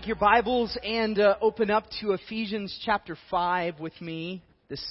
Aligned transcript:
Take 0.00 0.06
your 0.06 0.16
Bibles 0.16 0.78
and 0.82 1.18
uh, 1.18 1.34
open 1.42 1.70
up 1.70 1.84
to 2.00 2.12
Ephesians 2.12 2.74
chapter 2.86 3.18
5 3.30 3.80
with 3.80 4.00
me 4.00 4.42
this 4.70 4.82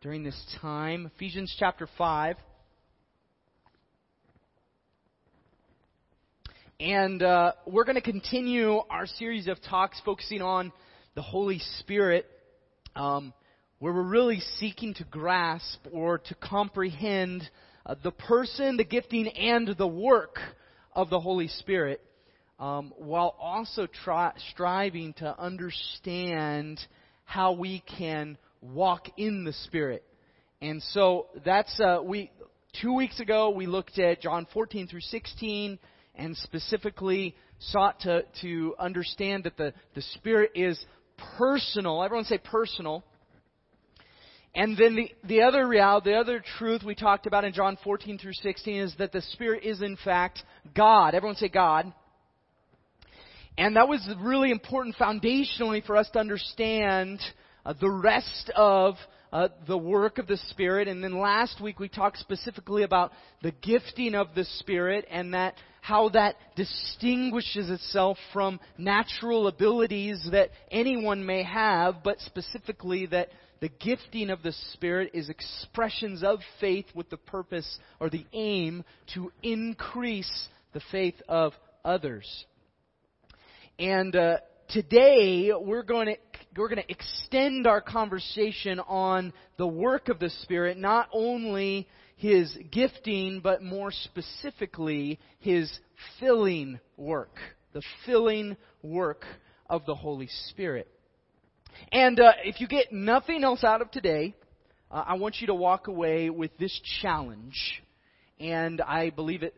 during 0.00 0.24
this 0.24 0.34
time. 0.60 1.08
Ephesians 1.14 1.54
chapter 1.60 1.88
5. 1.96 2.34
And 6.80 7.22
uh, 7.22 7.52
we're 7.68 7.84
going 7.84 7.94
to 7.94 8.00
continue 8.00 8.80
our 8.90 9.06
series 9.06 9.46
of 9.46 9.62
talks 9.62 10.00
focusing 10.04 10.42
on 10.42 10.72
the 11.14 11.22
Holy 11.22 11.60
Spirit, 11.78 12.26
um, 12.96 13.32
where 13.78 13.92
we're 13.92 14.02
really 14.02 14.40
seeking 14.58 14.94
to 14.94 15.04
grasp 15.04 15.78
or 15.92 16.18
to 16.18 16.34
comprehend 16.34 17.48
uh, 17.86 17.94
the 18.02 18.10
person, 18.10 18.76
the 18.76 18.82
gifting, 18.82 19.28
and 19.28 19.68
the 19.78 19.86
work 19.86 20.38
of 20.94 21.10
the 21.10 21.20
Holy 21.20 21.46
Spirit 21.46 22.00
um, 22.58 22.92
while 22.96 23.34
also 23.40 23.86
try, 23.86 24.32
striving 24.52 25.12
to 25.14 25.38
understand 25.38 26.80
how 27.24 27.52
we 27.52 27.82
can 27.98 28.38
walk 28.60 29.08
in 29.16 29.44
the 29.44 29.52
Spirit. 29.52 30.04
And 30.60 30.82
so 30.82 31.26
that's 31.44 31.78
uh, 31.80 32.00
we. 32.02 32.30
Two 32.80 32.94
weeks 32.94 33.20
ago, 33.20 33.50
we 33.50 33.66
looked 33.66 34.00
at 34.00 34.20
John 34.20 34.48
14 34.52 34.88
through 34.88 35.00
16, 35.00 35.78
and 36.16 36.36
specifically 36.38 37.36
sought 37.58 38.00
to 38.00 38.24
to 38.40 38.74
understand 38.78 39.44
that 39.44 39.56
the 39.56 39.72
the 39.94 40.02
Spirit 40.02 40.52
is 40.54 40.84
personal. 41.38 42.02
Everyone 42.02 42.24
say 42.24 42.38
personal. 42.38 43.04
And 44.56 44.76
then 44.76 44.94
the, 44.94 45.10
the 45.26 45.42
other 45.42 45.66
reality, 45.66 46.12
the 46.12 46.16
other 46.16 46.42
truth 46.58 46.84
we 46.84 46.94
talked 46.94 47.26
about 47.26 47.44
in 47.44 47.52
John 47.52 47.76
14 47.82 48.18
through 48.18 48.34
16 48.34 48.82
is 48.82 48.94
that 48.98 49.10
the 49.10 49.20
Spirit 49.20 49.64
is 49.64 49.82
in 49.82 49.96
fact 50.04 50.44
God. 50.76 51.14
Everyone 51.14 51.36
say 51.36 51.48
God. 51.48 51.92
And 53.56 53.76
that 53.76 53.88
was 53.88 54.08
really 54.20 54.50
important 54.50 54.96
foundationally 54.96 55.84
for 55.84 55.96
us 55.96 56.10
to 56.10 56.18
understand 56.18 57.20
uh, 57.64 57.74
the 57.80 57.90
rest 57.90 58.50
of 58.56 58.96
uh, 59.32 59.48
the 59.66 59.78
work 59.78 60.18
of 60.18 60.26
the 60.26 60.36
Spirit. 60.50 60.88
And 60.88 61.02
then 61.02 61.18
last 61.18 61.60
week 61.60 61.78
we 61.78 61.88
talked 61.88 62.18
specifically 62.18 62.82
about 62.82 63.12
the 63.42 63.52
gifting 63.52 64.14
of 64.14 64.28
the 64.34 64.44
Spirit 64.44 65.06
and 65.10 65.34
that 65.34 65.54
how 65.80 66.08
that 66.10 66.36
distinguishes 66.56 67.68
itself 67.68 68.16
from 68.32 68.58
natural 68.78 69.48
abilities 69.48 70.26
that 70.32 70.50
anyone 70.70 71.26
may 71.26 71.42
have, 71.42 71.96
but 72.02 72.18
specifically 72.20 73.06
that 73.06 73.28
the 73.60 73.68
gifting 73.68 74.30
of 74.30 74.42
the 74.42 74.52
Spirit 74.72 75.10
is 75.14 75.28
expressions 75.28 76.22
of 76.22 76.40
faith 76.60 76.86
with 76.94 77.10
the 77.10 77.16
purpose 77.16 77.78
or 78.00 78.10
the 78.10 78.26
aim 78.32 78.84
to 79.14 79.30
increase 79.42 80.48
the 80.72 80.82
faith 80.90 81.20
of 81.28 81.52
others. 81.84 82.46
And 83.78 84.14
uh, 84.14 84.36
today 84.68 85.50
we're 85.52 85.82
going 85.82 86.06
to 86.06 86.16
we're 86.56 86.68
going 86.68 86.82
to 86.82 86.90
extend 86.92 87.66
our 87.66 87.80
conversation 87.80 88.78
on 88.78 89.32
the 89.56 89.66
work 89.66 90.08
of 90.08 90.20
the 90.20 90.30
Spirit, 90.42 90.78
not 90.78 91.08
only 91.12 91.88
his 92.14 92.56
gifting, 92.70 93.40
but 93.40 93.64
more 93.64 93.90
specifically 93.90 95.18
his 95.40 95.72
filling 96.20 96.78
work, 96.96 97.36
the 97.72 97.82
filling 98.06 98.56
work 98.84 99.24
of 99.68 99.84
the 99.86 99.96
Holy 99.96 100.28
Spirit. 100.50 100.86
And 101.90 102.20
uh, 102.20 102.30
if 102.44 102.60
you 102.60 102.68
get 102.68 102.92
nothing 102.92 103.42
else 103.42 103.64
out 103.64 103.82
of 103.82 103.90
today, 103.90 104.36
uh, 104.88 105.02
I 105.04 105.14
want 105.14 105.40
you 105.40 105.48
to 105.48 105.54
walk 105.54 105.88
away 105.88 106.30
with 106.30 106.56
this 106.58 106.80
challenge. 107.02 107.82
And 108.38 108.80
I 108.80 109.10
believe 109.10 109.42
it, 109.42 109.52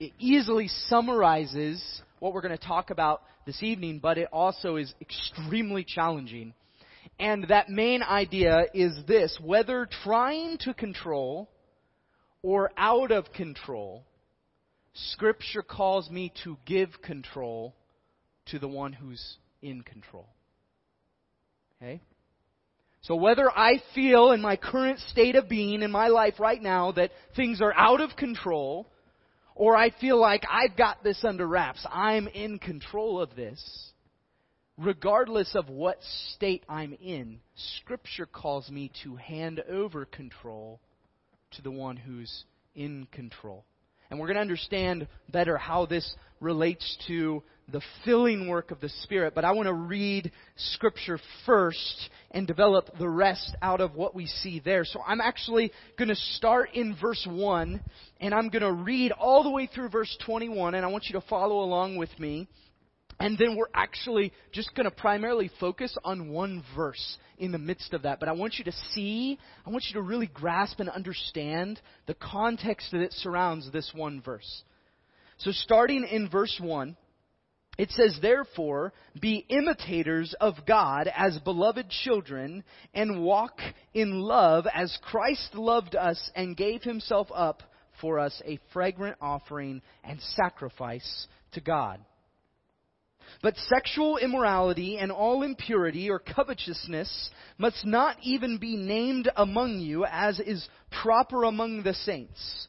it 0.00 0.12
easily 0.18 0.68
summarizes 0.88 2.02
what 2.18 2.32
we're 2.32 2.40
going 2.40 2.56
to 2.56 2.66
talk 2.66 2.90
about 2.90 3.22
this 3.46 3.62
evening, 3.62 4.00
but 4.02 4.16
it 4.16 4.28
also 4.32 4.76
is 4.76 4.92
extremely 5.00 5.84
challenging. 5.84 6.54
And 7.18 7.44
that 7.48 7.68
main 7.68 8.02
idea 8.02 8.64
is 8.72 8.98
this 9.06 9.38
whether 9.42 9.86
trying 10.02 10.56
to 10.60 10.72
control 10.72 11.50
or 12.42 12.72
out 12.78 13.12
of 13.12 13.30
control, 13.32 14.04
Scripture 14.94 15.62
calls 15.62 16.10
me 16.10 16.32
to 16.44 16.56
give 16.64 17.02
control 17.02 17.74
to 18.46 18.58
the 18.58 18.68
one 18.68 18.94
who's 18.94 19.36
in 19.60 19.82
control. 19.82 20.26
Okay? 21.76 22.00
So 23.02 23.16
whether 23.16 23.50
I 23.50 23.82
feel 23.94 24.32
in 24.32 24.40
my 24.40 24.56
current 24.56 24.98
state 24.98 25.36
of 25.36 25.48
being 25.48 25.82
in 25.82 25.90
my 25.90 26.08
life 26.08 26.40
right 26.40 26.60
now 26.60 26.92
that 26.92 27.12
things 27.36 27.60
are 27.60 27.74
out 27.74 28.00
of 28.00 28.16
control, 28.16 28.86
or 29.60 29.76
I 29.76 29.90
feel 29.90 30.18
like 30.18 30.42
I've 30.50 30.74
got 30.74 31.04
this 31.04 31.22
under 31.22 31.46
wraps. 31.46 31.84
I'm 31.92 32.28
in 32.28 32.58
control 32.58 33.20
of 33.20 33.36
this. 33.36 33.92
Regardless 34.78 35.54
of 35.54 35.68
what 35.68 35.98
state 36.32 36.64
I'm 36.66 36.94
in, 36.94 37.40
Scripture 37.76 38.24
calls 38.24 38.70
me 38.70 38.90
to 39.04 39.16
hand 39.16 39.60
over 39.70 40.06
control 40.06 40.80
to 41.50 41.62
the 41.62 41.70
one 41.70 41.98
who's 41.98 42.44
in 42.74 43.06
control. 43.12 43.66
And 44.08 44.18
we're 44.18 44.28
going 44.28 44.36
to 44.36 44.40
understand 44.40 45.06
better 45.30 45.58
how 45.58 45.84
this 45.84 46.10
relates 46.40 46.98
to 47.06 47.42
the 47.70 47.82
filling 48.04 48.48
work 48.48 48.70
of 48.70 48.80
the 48.80 48.88
Spirit. 49.02 49.34
But 49.34 49.44
I 49.44 49.52
want 49.52 49.66
to 49.66 49.74
read 49.74 50.32
Scripture 50.56 51.18
first 51.46 52.10
and 52.30 52.46
develop 52.46 52.98
the 52.98 53.08
rest 53.08 53.54
out 53.62 53.80
of 53.80 53.94
what 53.94 54.14
we 54.14 54.26
see 54.26 54.60
there. 54.60 54.84
So 54.84 55.00
I'm 55.06 55.20
actually 55.20 55.72
going 55.98 56.08
to 56.08 56.16
start 56.16 56.70
in 56.74 56.96
verse 57.00 57.26
1 57.28 57.80
and 58.20 58.34
I'm 58.34 58.48
going 58.48 58.62
to 58.62 58.72
read 58.72 59.12
all 59.12 59.42
the 59.42 59.50
way 59.50 59.68
through 59.72 59.90
verse 59.90 60.16
21 60.24 60.74
and 60.74 60.84
I 60.84 60.88
want 60.88 61.04
you 61.08 61.20
to 61.20 61.26
follow 61.26 61.60
along 61.60 61.96
with 61.96 62.16
me. 62.18 62.48
And 63.18 63.36
then 63.36 63.54
we're 63.54 63.66
actually 63.74 64.32
just 64.50 64.74
going 64.74 64.84
to 64.84 64.90
primarily 64.90 65.50
focus 65.60 65.94
on 66.04 66.30
one 66.30 66.64
verse 66.74 67.18
in 67.36 67.52
the 67.52 67.58
midst 67.58 67.92
of 67.92 68.02
that. 68.02 68.18
But 68.18 68.30
I 68.30 68.32
want 68.32 68.54
you 68.56 68.64
to 68.64 68.72
see, 68.92 69.38
I 69.66 69.70
want 69.70 69.84
you 69.88 70.00
to 70.00 70.02
really 70.02 70.26
grasp 70.26 70.80
and 70.80 70.88
understand 70.88 71.80
the 72.06 72.14
context 72.14 72.92
that 72.92 73.12
surrounds 73.12 73.70
this 73.70 73.92
one 73.94 74.22
verse. 74.22 74.62
So 75.40 75.52
starting 75.52 76.04
in 76.04 76.28
verse 76.28 76.58
1, 76.62 76.96
it 77.78 77.90
says, 77.92 78.18
Therefore, 78.20 78.92
be 79.18 79.46
imitators 79.48 80.34
of 80.38 80.54
God 80.66 81.10
as 81.14 81.38
beloved 81.38 81.88
children, 81.88 82.62
and 82.92 83.22
walk 83.22 83.58
in 83.94 84.20
love 84.20 84.66
as 84.72 84.98
Christ 85.02 85.54
loved 85.54 85.96
us 85.96 86.30
and 86.34 86.56
gave 86.56 86.82
himself 86.82 87.28
up 87.34 87.62
for 88.02 88.18
us 88.18 88.42
a 88.44 88.58
fragrant 88.74 89.16
offering 89.20 89.80
and 90.04 90.20
sacrifice 90.36 91.26
to 91.52 91.62
God. 91.62 92.00
But 93.42 93.56
sexual 93.56 94.18
immorality 94.18 94.98
and 94.98 95.10
all 95.10 95.42
impurity 95.42 96.10
or 96.10 96.18
covetousness 96.18 97.30
must 97.56 97.86
not 97.86 98.16
even 98.22 98.58
be 98.58 98.76
named 98.76 99.30
among 99.36 99.78
you 99.78 100.04
as 100.04 100.38
is 100.38 100.68
proper 101.02 101.44
among 101.44 101.82
the 101.82 101.94
saints. 101.94 102.68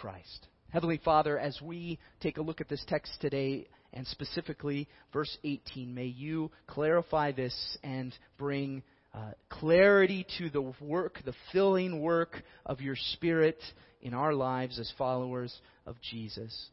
Christ. 0.00 0.46
Heavenly 0.70 1.00
Father, 1.04 1.38
as 1.38 1.60
we 1.60 1.98
take 2.20 2.36
a 2.36 2.42
look 2.42 2.60
at 2.60 2.68
this 2.68 2.84
text 2.86 3.12
today, 3.20 3.66
and 3.92 4.06
specifically 4.06 4.86
verse 5.12 5.36
18, 5.44 5.94
may 5.94 6.04
you 6.04 6.50
clarify 6.66 7.32
this 7.32 7.78
and 7.82 8.14
bring 8.36 8.82
uh, 9.14 9.30
clarity 9.48 10.26
to 10.38 10.50
the 10.50 10.72
work, 10.80 11.20
the 11.24 11.34
filling 11.52 12.00
work 12.00 12.42
of 12.66 12.80
your 12.80 12.96
Spirit 13.14 13.58
in 14.02 14.14
our 14.14 14.34
lives 14.34 14.78
as 14.78 14.92
followers 14.98 15.56
of 15.86 15.96
Jesus. 16.00 16.68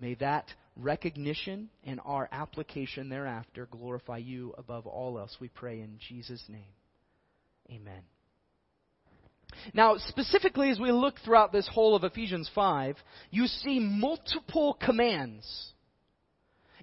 May 0.00 0.14
that 0.16 0.46
recognition 0.76 1.70
and 1.84 2.00
our 2.04 2.28
application 2.32 3.08
thereafter 3.08 3.68
glorify 3.70 4.18
you 4.18 4.54
above 4.58 4.86
all 4.86 5.18
else, 5.18 5.36
we 5.40 5.48
pray 5.48 5.80
in 5.80 5.98
Jesus' 6.08 6.44
name. 6.48 6.74
Amen. 7.70 8.02
Now, 9.74 9.96
specifically, 9.96 10.70
as 10.70 10.78
we 10.78 10.92
look 10.92 11.16
throughout 11.24 11.52
this 11.52 11.68
whole 11.72 11.94
of 11.94 12.04
Ephesians 12.04 12.50
5, 12.54 12.96
you 13.30 13.46
see 13.46 13.78
multiple 13.78 14.78
commands. 14.80 15.46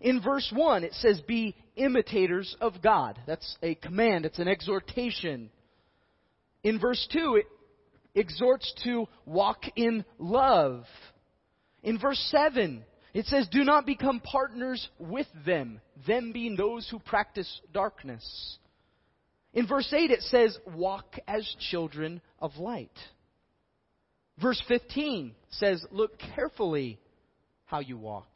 In 0.01 0.21
verse 0.21 0.51
1, 0.53 0.83
it 0.83 0.93
says, 0.93 1.21
Be 1.21 1.55
imitators 1.75 2.55
of 2.61 2.81
God. 2.81 3.19
That's 3.25 3.57
a 3.63 3.75
command, 3.75 4.25
it's 4.25 4.39
an 4.39 4.47
exhortation. 4.47 5.49
In 6.63 6.79
verse 6.79 7.07
2, 7.11 7.35
it 7.35 7.45
exhorts 8.15 8.73
to 8.83 9.07
walk 9.25 9.63
in 9.75 10.03
love. 10.17 10.83
In 11.83 11.99
verse 11.99 12.19
7, 12.31 12.83
it 13.13 13.25
says, 13.25 13.47
Do 13.51 13.63
not 13.63 13.85
become 13.85 14.19
partners 14.19 14.87
with 14.99 15.27
them, 15.45 15.81
them 16.05 16.31
being 16.31 16.55
those 16.55 16.87
who 16.89 16.99
practice 16.99 17.61
darkness. 17.73 18.57
In 19.53 19.67
verse 19.67 19.91
8, 19.91 20.11
it 20.11 20.21
says, 20.23 20.57
Walk 20.65 21.17
as 21.27 21.47
children 21.71 22.21
of 22.39 22.57
light. 22.57 22.97
Verse 24.41 24.61
15 24.67 25.33
says, 25.49 25.83
Look 25.91 26.19
carefully 26.35 26.99
how 27.65 27.79
you 27.79 27.97
walk. 27.97 28.27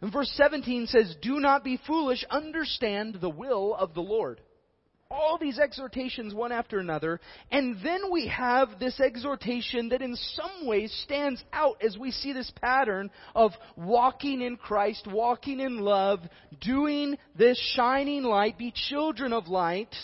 And 0.00 0.12
verse 0.12 0.32
17 0.36 0.86
says, 0.86 1.16
Do 1.22 1.40
not 1.40 1.64
be 1.64 1.80
foolish, 1.86 2.24
understand 2.30 3.18
the 3.20 3.30
will 3.30 3.74
of 3.74 3.94
the 3.94 4.02
Lord 4.02 4.40
all 5.14 5.38
these 5.38 5.58
exhortations 5.58 6.34
one 6.34 6.52
after 6.52 6.78
another, 6.78 7.20
and 7.50 7.76
then 7.82 8.10
we 8.10 8.26
have 8.26 8.78
this 8.78 9.00
exhortation 9.00 9.88
that 9.90 10.02
in 10.02 10.16
some 10.16 10.66
ways 10.66 10.92
stands 11.04 11.42
out 11.52 11.80
as 11.82 11.96
we 11.96 12.10
see 12.10 12.32
this 12.32 12.52
pattern 12.60 13.10
of 13.34 13.52
walking 13.76 14.42
in 14.42 14.56
Christ, 14.56 15.06
walking 15.06 15.60
in 15.60 15.78
love, 15.78 16.20
doing 16.60 17.16
this 17.36 17.58
shining 17.74 18.24
light, 18.24 18.58
be 18.58 18.72
children 18.88 19.32
of 19.32 19.48
light. 19.48 19.94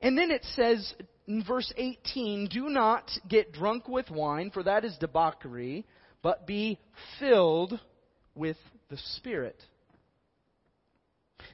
And 0.00 0.16
then 0.16 0.30
it 0.30 0.44
says 0.54 0.94
in 1.26 1.42
verse 1.44 1.72
18, 1.76 2.48
do 2.52 2.68
not 2.68 3.10
get 3.28 3.52
drunk 3.52 3.88
with 3.88 4.10
wine, 4.10 4.50
for 4.50 4.62
that 4.62 4.84
is 4.84 4.96
debauchery, 4.98 5.84
but 6.22 6.46
be 6.46 6.78
filled 7.18 7.78
with 8.34 8.56
the 8.90 8.98
Spirit. 9.16 9.60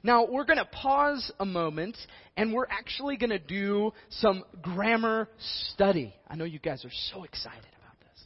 Now, 0.03 0.25
we're 0.25 0.45
going 0.45 0.59
to 0.59 0.65
pause 0.65 1.31
a 1.39 1.45
moment 1.45 1.97
and 2.37 2.53
we're 2.53 2.67
actually 2.69 3.17
going 3.17 3.31
to 3.31 3.39
do 3.39 3.91
some 4.09 4.43
grammar 4.61 5.29
study. 5.71 6.13
I 6.27 6.35
know 6.35 6.45
you 6.45 6.59
guys 6.59 6.85
are 6.85 6.91
so 7.11 7.23
excited 7.23 7.59
about 7.59 7.99
this. 7.99 8.23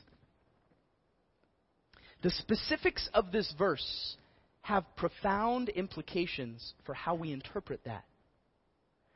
The 2.21 2.31
specifics 2.31 3.09
of 3.13 3.31
this 3.31 3.53
verse 3.57 4.17
have 4.61 4.83
profound 4.95 5.69
implications 5.69 6.73
for 6.85 6.93
how 6.93 7.15
we 7.15 7.31
interpret 7.31 7.83
that. 7.85 8.03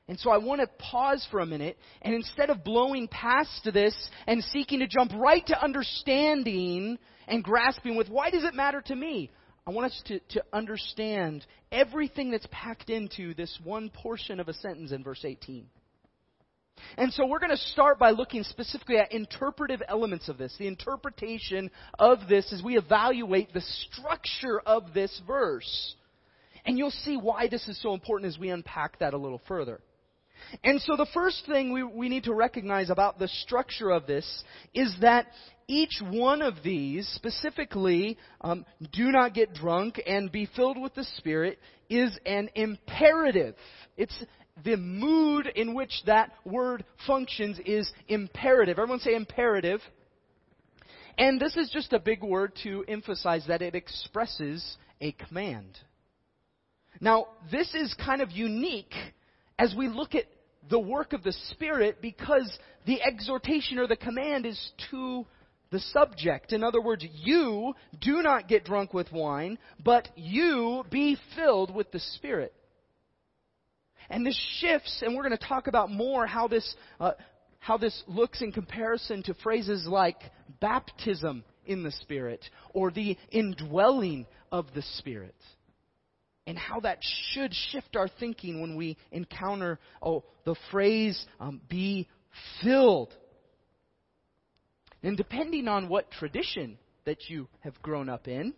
And 0.08 0.20
so 0.20 0.32
I 0.32 0.38
want 0.38 0.60
to 0.60 0.68
pause 0.80 1.26
for 1.32 1.40
a 1.40 1.46
minute, 1.46 1.78
and 2.02 2.14
instead 2.14 2.50
of 2.50 2.64
blowing 2.64 3.08
past 3.08 3.70
this 3.74 3.96
and 4.28 4.44
seeking 4.44 4.80
to 4.80 4.88
jump 4.88 5.14
right 5.16 5.46
to 5.48 5.64
understanding 5.64 6.98
and 7.26 7.42
grasping 7.42 7.96
with, 7.96 8.10
why 8.10 8.30
does 8.30 8.44
it 8.44 8.54
matter 8.54 8.82
to 8.82 8.96
me? 8.96 9.32
I 9.66 9.72
want 9.72 9.92
us 9.92 10.02
to, 10.08 10.20
to 10.20 10.44
understand 10.52 11.46
everything 11.72 12.32
that's 12.32 12.48
packed 12.52 12.90
into 12.90 13.34
this 13.34 13.58
one 13.64 13.90
portion 13.90 14.40
of 14.40 14.50
a 14.50 14.54
sentence 14.54 14.92
in 14.92 15.04
verse 15.04 15.24
18. 15.24 15.66
And 16.98 17.14
so 17.14 17.26
we're 17.26 17.40
going 17.40 17.52
to 17.52 17.58
start 17.58 17.98
by 17.98 18.12
looking 18.12 18.44
specifically 18.44 18.98
at 18.98 19.12
interpretive 19.14 19.82
elements 19.88 20.28
of 20.28 20.38
this, 20.38 20.54
the 20.58 20.68
interpretation 20.68 21.72
of 21.98 22.28
this 22.28 22.52
as 22.52 22.62
we 22.62 22.78
evaluate 22.78 23.54
the 23.54 23.62
structure 23.62 24.60
of 24.60 24.94
this 24.94 25.22
verse. 25.26 25.96
And 26.66 26.78
you'll 26.78 26.92
see 26.92 27.16
why 27.16 27.48
this 27.48 27.68
is 27.68 27.82
so 27.82 27.94
important 27.94 28.34
as 28.34 28.40
we 28.40 28.50
unpack 28.50 29.00
that 29.00 29.14
a 29.14 29.18
little 29.18 29.42
further. 29.48 29.80
And 30.64 30.82
so 30.82 30.98
the 30.98 31.08
first 31.14 31.46
thing 31.46 31.72
we, 31.72 31.84
we 31.84 32.10
need 32.10 32.26
to 32.26 32.34
recognize 32.34 32.90
about 32.90 33.18
the 33.18 33.28
structure 33.28 33.92
of 33.92 34.08
this 34.08 34.44
is 34.74 34.94
that 35.02 35.28
each 35.68 36.02
one 36.02 36.42
of 36.42 36.56
these, 36.64 37.08
specifically, 37.16 38.18
um, 38.42 38.66
do 38.92 39.12
not 39.12 39.34
get 39.34 39.54
drunk 39.54 40.02
and 40.06 40.32
be 40.32 40.48
filled 40.56 40.80
with 40.82 40.94
the 40.96 41.04
Spirit, 41.18 41.60
is 41.90 42.18
an 42.26 42.50
imperative. 42.56 43.56
It's 43.98 44.18
the 44.64 44.78
mood 44.78 45.48
in 45.48 45.74
which 45.74 45.92
that 46.06 46.32
word 46.46 46.84
functions 47.08 47.60
is 47.66 47.92
imperative. 48.08 48.78
Everyone 48.78 49.00
say 49.00 49.16
imperative. 49.16 49.82
And 51.18 51.40
this 51.40 51.56
is 51.58 51.70
just 51.70 51.94
a 51.94 52.00
big 52.00 52.24
word 52.24 52.54
to 52.64 52.84
emphasize 52.88 53.46
that 53.48 53.62
it 53.62 53.76
expresses 53.76 54.78
a 55.00 55.12
command. 55.12 55.78
Now, 57.00 57.28
this 57.52 57.74
is 57.74 57.94
kind 58.04 58.22
of 58.22 58.32
unique 58.32 58.94
as 59.60 59.76
we 59.78 59.88
look 59.88 60.16
at 60.16 60.26
the 60.70 60.80
work 60.80 61.14
of 61.14 61.24
the 61.24 61.34
Spirit 61.52 62.02
because 62.02 62.58
the 62.86 63.02
exhortation 63.02 63.78
or 63.78 63.88
the 63.88 63.96
command 63.96 64.46
is 64.46 64.72
to 64.92 65.26
the 65.74 65.80
subject. 65.80 66.54
In 66.54 66.64
other 66.64 66.80
words, 66.80 67.04
you 67.12 67.74
do 68.00 68.22
not 68.22 68.48
get 68.48 68.64
drunk 68.64 68.94
with 68.94 69.12
wine, 69.12 69.58
but 69.84 70.08
you 70.16 70.86
be 70.92 71.18
filled 71.36 71.74
with 71.74 71.92
the 71.92 72.00
Spirit. 72.00 72.54
And 74.08 74.24
this 74.24 74.40
shifts, 74.60 75.02
and 75.02 75.16
we're 75.16 75.24
going 75.24 75.36
to 75.36 75.48
talk 75.48 75.66
about 75.66 75.90
more 75.90 76.28
how 76.28 76.48
this, 76.48 76.76
uh, 77.00 77.14
how 77.58 77.78
this 77.78 78.04
looks 78.08 78.44
in 78.44 78.52
comparison 78.52 79.24
to 79.24 79.34
phrases 79.34 79.88
like 79.88 80.20
baptism 80.62 81.44
in 81.66 81.82
the 81.82 81.92
Spirit 81.92 82.46
or 82.76 82.92
the 82.92 83.18
indwelling 83.32 84.28
of 84.52 84.68
the 84.76 84.84
Spirit. 85.00 85.36
And 86.46 86.56
how 86.56 86.82
that 86.82 87.00
should 87.32 87.52
shift 87.72 87.96
our 87.96 88.10
thinking 88.20 88.62
when 88.62 88.76
we 88.76 88.96
encounter 89.12 89.80
oh, 90.04 90.24
the 90.46 90.56
phrase 90.70 91.26
um, 91.40 91.62
be 91.68 92.08
filled 92.62 93.16
and 95.04 95.18
depending 95.18 95.68
on 95.68 95.90
what 95.90 96.10
tradition 96.12 96.78
that 97.06 97.30
you 97.30 97.48
have 97.60 97.80
grown 97.82 98.10
up 98.10 98.28
in, 98.28 98.54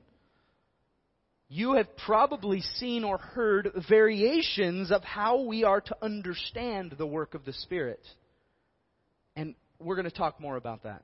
you 1.48 1.74
have 1.74 1.96
probably 1.98 2.62
seen 2.62 3.04
or 3.04 3.18
heard 3.18 3.72
variations 3.88 4.92
of 4.92 5.04
how 5.04 5.42
we 5.42 5.64
are 5.64 5.82
to 5.82 5.96
understand 6.02 6.96
the 6.98 7.06
work 7.06 7.34
of 7.34 7.46
the 7.46 7.54
Spirit. 7.54 8.04
And 9.36 9.56
we're 9.80 9.96
going 9.96 10.10
to 10.10 10.16
talk 10.16 10.40
more 10.40 10.56
about 10.56 10.84
that. 10.84 11.04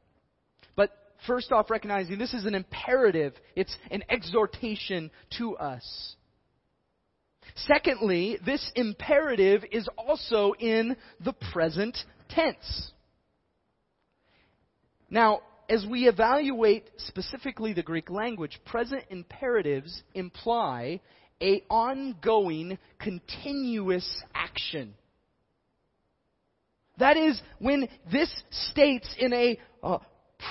But 0.75 0.91
first 1.27 1.51
off, 1.51 1.69
recognizing 1.69 2.17
this 2.17 2.33
is 2.33 2.45
an 2.45 2.55
imperative, 2.55 3.33
it's 3.55 3.75
an 3.91 4.03
exhortation 4.09 5.11
to 5.37 5.57
us. 5.57 6.15
Secondly, 7.55 8.37
this 8.45 8.71
imperative 8.75 9.63
is 9.71 9.87
also 9.97 10.53
in 10.59 10.95
the 11.23 11.33
present 11.51 11.97
tense. 12.29 12.91
Now, 15.11 15.41
as 15.69 15.85
we 15.85 16.07
evaluate 16.07 16.89
specifically 16.97 17.73
the 17.73 17.83
Greek 17.83 18.09
language, 18.09 18.59
present 18.65 19.03
imperatives 19.09 20.01
imply 20.13 21.01
a 21.41 21.63
ongoing, 21.69 22.79
continuous 22.97 24.07
action. 24.33 24.93
That 26.97 27.17
is, 27.17 27.39
when 27.59 27.89
this 28.11 28.31
states 28.51 29.13
in 29.19 29.33
a 29.33 29.59
uh, 29.83 29.97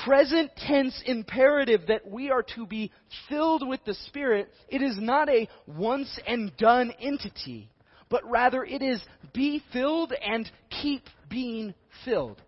present 0.04 0.50
tense 0.56 1.00
imperative 1.06 1.82
that 1.88 2.10
we 2.10 2.30
are 2.30 2.44
to 2.54 2.66
be 2.66 2.92
filled 3.28 3.66
with 3.66 3.82
the 3.84 3.94
Spirit, 3.94 4.50
it 4.68 4.82
is 4.82 4.96
not 4.98 5.28
a 5.28 5.48
once 5.66 6.18
and 6.26 6.54
done 6.56 6.92
entity, 7.00 7.70
but 8.08 8.28
rather 8.28 8.64
it 8.64 8.82
is 8.82 9.00
be 9.32 9.62
filled 9.72 10.12
and 10.12 10.50
keep 10.82 11.04
being 11.30 11.72
filled. 12.04 12.42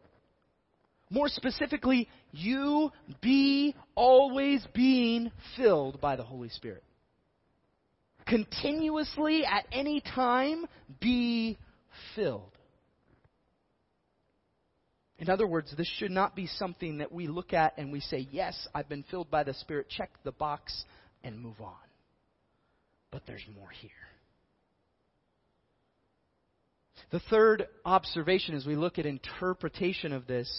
More 1.12 1.28
specifically, 1.28 2.08
you 2.30 2.90
be 3.20 3.76
always 3.94 4.66
being 4.72 5.30
filled 5.58 6.00
by 6.00 6.16
the 6.16 6.22
Holy 6.22 6.48
Spirit. 6.48 6.82
Continuously, 8.26 9.44
at 9.44 9.66
any 9.72 10.00
time, 10.00 10.64
be 11.02 11.58
filled. 12.16 12.56
In 15.18 15.28
other 15.28 15.46
words, 15.46 15.74
this 15.76 15.86
should 15.98 16.10
not 16.10 16.34
be 16.34 16.46
something 16.46 16.98
that 16.98 17.12
we 17.12 17.26
look 17.26 17.52
at 17.52 17.74
and 17.76 17.92
we 17.92 18.00
say, 18.00 18.26
Yes, 18.30 18.66
I've 18.74 18.88
been 18.88 19.04
filled 19.10 19.30
by 19.30 19.42
the 19.44 19.52
Spirit, 19.52 19.90
check 19.90 20.10
the 20.24 20.32
box, 20.32 20.84
and 21.22 21.38
move 21.38 21.60
on. 21.60 21.74
But 23.10 23.24
there's 23.26 23.44
more 23.54 23.68
here. 23.68 23.90
The 27.10 27.20
third 27.28 27.66
observation 27.84 28.54
as 28.54 28.64
we 28.64 28.76
look 28.76 28.98
at 28.98 29.04
interpretation 29.04 30.14
of 30.14 30.26
this 30.26 30.50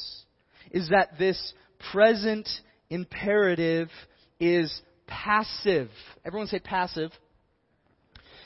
is 0.71 0.89
that 0.89 1.17
this 1.17 1.53
present 1.91 2.47
imperative 2.89 3.89
is 4.39 4.81
passive. 5.07 5.89
Everyone 6.25 6.47
say 6.47 6.59
passive. 6.59 7.11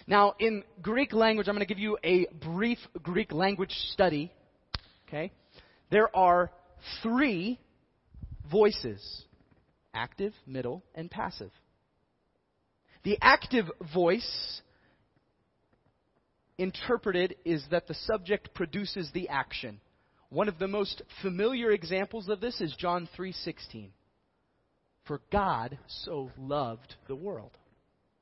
Now, 0.07 0.35
in 0.39 0.63
Greek 0.81 1.13
language, 1.13 1.47
I'm 1.47 1.55
going 1.55 1.67
to 1.67 1.73
give 1.73 1.79
you 1.79 1.97
a 2.03 2.27
brief 2.43 2.79
Greek 3.03 3.33
language 3.33 3.73
study. 3.91 4.31
Okay? 5.07 5.31
There 5.91 6.15
are 6.15 6.51
three 7.03 7.59
voices 8.49 9.23
active, 9.93 10.33
middle, 10.45 10.83
and 10.95 11.09
passive. 11.09 11.51
The 13.03 13.17
active 13.21 13.65
voice 13.93 14.61
interpreted 16.57 17.35
is 17.45 17.63
that 17.71 17.87
the 17.87 17.93
subject 17.93 18.53
produces 18.53 19.09
the 19.13 19.29
action. 19.29 19.79
One 20.29 20.49
of 20.49 20.59
the 20.59 20.67
most 20.67 21.01
familiar 21.21 21.71
examples 21.71 22.27
of 22.27 22.41
this 22.41 22.59
is 22.59 22.75
John 22.75 23.07
3:16. 23.17 23.91
For 25.05 25.21
God 25.31 25.77
so 25.87 26.31
loved 26.37 26.95
the 27.07 27.15
world 27.15 27.57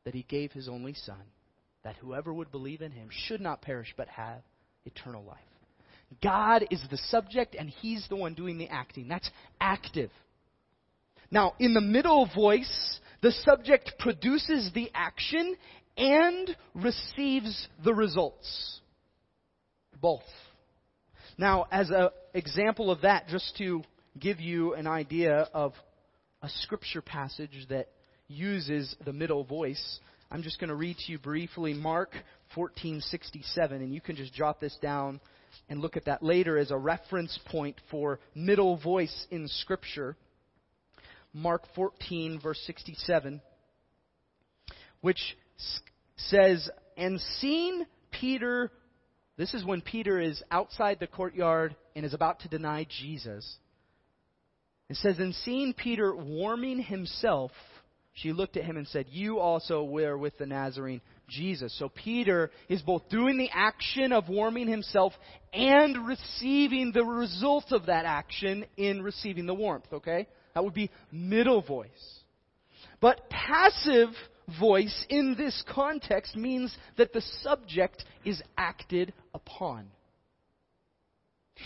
that 0.03 0.13
he 0.13 0.23
gave 0.23 0.51
his 0.51 0.69
only 0.69 0.93
son 0.93 1.23
that 1.83 1.95
whoever 1.97 2.33
would 2.33 2.51
believe 2.51 2.81
in 2.81 2.91
him 2.91 3.09
should 3.09 3.41
not 3.41 3.61
perish 3.61 3.93
but 3.97 4.07
have 4.07 4.43
eternal 4.85 5.23
life. 5.23 5.39
God 6.21 6.67
is 6.69 6.81
the 6.89 6.97
subject 6.97 7.55
and 7.55 7.69
he's 7.69 8.07
the 8.07 8.15
one 8.15 8.35
doing 8.35 8.57
the 8.57 8.69
acting. 8.69 9.07
That's 9.07 9.29
active. 9.59 10.11
Now, 11.31 11.53
in 11.59 11.73
the 11.73 11.81
middle 11.81 12.27
voice, 12.35 12.99
the 13.21 13.31
subject 13.31 13.93
produces 13.97 14.71
the 14.73 14.91
action 14.93 15.55
and 15.97 16.55
receives 16.75 17.67
the 17.83 17.93
results. 17.93 18.79
Both. 19.99 20.21
Now, 21.37 21.65
as 21.71 21.89
an 21.89 22.09
example 22.33 22.89
of 22.89 23.01
that, 23.01 23.27
just 23.27 23.57
to 23.57 23.83
give 24.17 24.39
you 24.39 24.73
an 24.73 24.87
idea 24.87 25.49
of 25.53 25.73
a 26.41 26.49
scripture 26.61 27.01
passage 27.01 27.65
that 27.69 27.89
uses 28.27 28.95
the 29.03 29.11
middle 29.11 29.43
voice, 29.43 29.99
I'm 30.31 30.43
just 30.43 30.59
going 30.59 30.69
to 30.69 30.75
read 30.75 30.97
to 31.05 31.11
you 31.11 31.19
briefly 31.19 31.73
Mark 31.73 32.11
14:67 32.55 33.71
and 33.71 33.93
you 33.93 33.99
can 33.99 34.15
just 34.15 34.33
jot 34.33 34.61
this 34.61 34.77
down 34.81 35.19
and 35.69 35.81
look 35.81 35.97
at 35.97 36.05
that 36.05 36.23
later 36.23 36.57
as 36.57 36.71
a 36.71 36.77
reference 36.77 37.37
point 37.45 37.75
for 37.91 38.19
middle 38.33 38.77
voice 38.77 39.27
in 39.29 39.47
scripture. 39.47 40.15
Mark 41.33 41.63
14 41.75 42.39
verse 42.41 42.61
67 42.65 43.41
which 45.01 45.37
says 46.15 46.69
and 46.97 47.19
seeing 47.39 47.85
Peter 48.11 48.71
this 49.37 49.53
is 49.53 49.65
when 49.65 49.81
Peter 49.81 50.19
is 50.19 50.41
outside 50.49 50.99
the 50.99 51.07
courtyard 51.07 51.75
and 51.95 52.05
is 52.05 52.13
about 52.13 52.41
to 52.41 52.47
deny 52.47 52.87
Jesus. 53.01 53.57
It 54.89 54.97
says, 54.97 55.19
And 55.19 55.33
seeing 55.35 55.73
Peter 55.73 56.15
warming 56.15 56.81
himself, 56.81 57.51
she 58.13 58.31
looked 58.31 58.55
at 58.55 58.63
him 58.63 58.77
and 58.77 58.87
said, 58.87 59.07
You 59.09 59.39
also 59.39 59.83
were 59.83 60.17
with 60.17 60.37
the 60.37 60.45
Nazarene 60.45 61.01
Jesus. 61.27 61.77
So 61.77 61.89
Peter 61.89 62.51
is 62.69 62.81
both 62.81 63.09
doing 63.09 63.37
the 63.37 63.49
action 63.51 64.13
of 64.13 64.29
warming 64.29 64.67
himself 64.67 65.11
and 65.53 66.07
receiving 66.07 66.91
the 66.93 67.03
result 67.03 67.71
of 67.71 67.87
that 67.87 68.05
action 68.05 68.65
in 68.77 69.01
receiving 69.01 69.47
the 69.47 69.53
warmth, 69.53 69.91
okay? 69.91 70.27
That 70.53 70.63
would 70.63 70.73
be 70.73 70.91
middle 71.11 71.61
voice. 71.61 71.89
But 73.01 73.29
passive 73.29 74.09
voice 74.59 75.05
in 75.09 75.35
this 75.37 75.63
context 75.67 76.35
means 76.35 76.75
that 76.97 77.13
the 77.13 77.21
subject 77.41 78.03
is 78.23 78.41
acted 78.57 79.13
upon. 79.33 79.87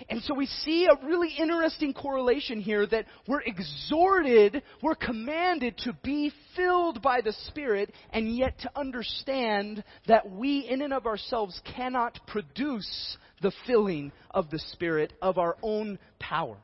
And 0.07 0.21
so 0.24 0.36
we 0.36 0.45
see 0.45 0.86
a 0.86 1.05
really 1.05 1.33
interesting 1.38 1.93
correlation 1.93 2.59
here 2.62 2.86
that 2.88 3.05
we're 3.27 3.41
exhorted, 3.41 4.62
we're 4.83 4.95
commanded 4.95 5.77
to 5.79 5.93
be 6.03 6.31
filled 6.55 7.01
by 7.01 7.21
the 7.21 7.33
Spirit, 7.48 7.91
and 8.12 8.36
yet 8.36 8.59
to 8.59 8.71
understand 8.75 9.83
that 10.07 10.29
we, 10.29 10.59
in 10.59 10.83
and 10.83 10.93
of 10.93 11.07
ourselves, 11.07 11.59
cannot 11.75 12.19
produce 12.27 13.17
the 13.41 13.51
filling 13.65 14.12
of 14.29 14.50
the 14.51 14.59
Spirit 14.59 15.13
of 15.21 15.39
our 15.39 15.57
own 15.63 15.98
power. 16.19 16.57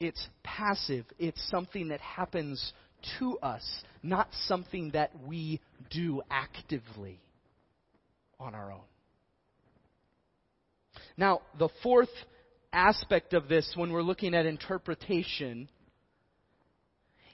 It's 0.00 0.28
passive, 0.42 1.04
it's 1.18 1.42
something 1.50 1.88
that 1.88 2.00
happens 2.00 2.72
to 3.18 3.38
us, 3.38 3.64
not 4.02 4.28
something 4.46 4.90
that 4.92 5.10
we 5.26 5.60
do 5.90 6.22
actively 6.30 7.20
on 8.38 8.54
our 8.54 8.72
own. 8.72 8.80
Now, 11.16 11.40
the 11.58 11.68
fourth 11.82 12.08
aspect 12.72 13.34
of 13.34 13.48
this 13.48 13.72
when 13.74 13.92
we're 13.92 14.02
looking 14.02 14.34
at 14.34 14.46
interpretation 14.46 15.68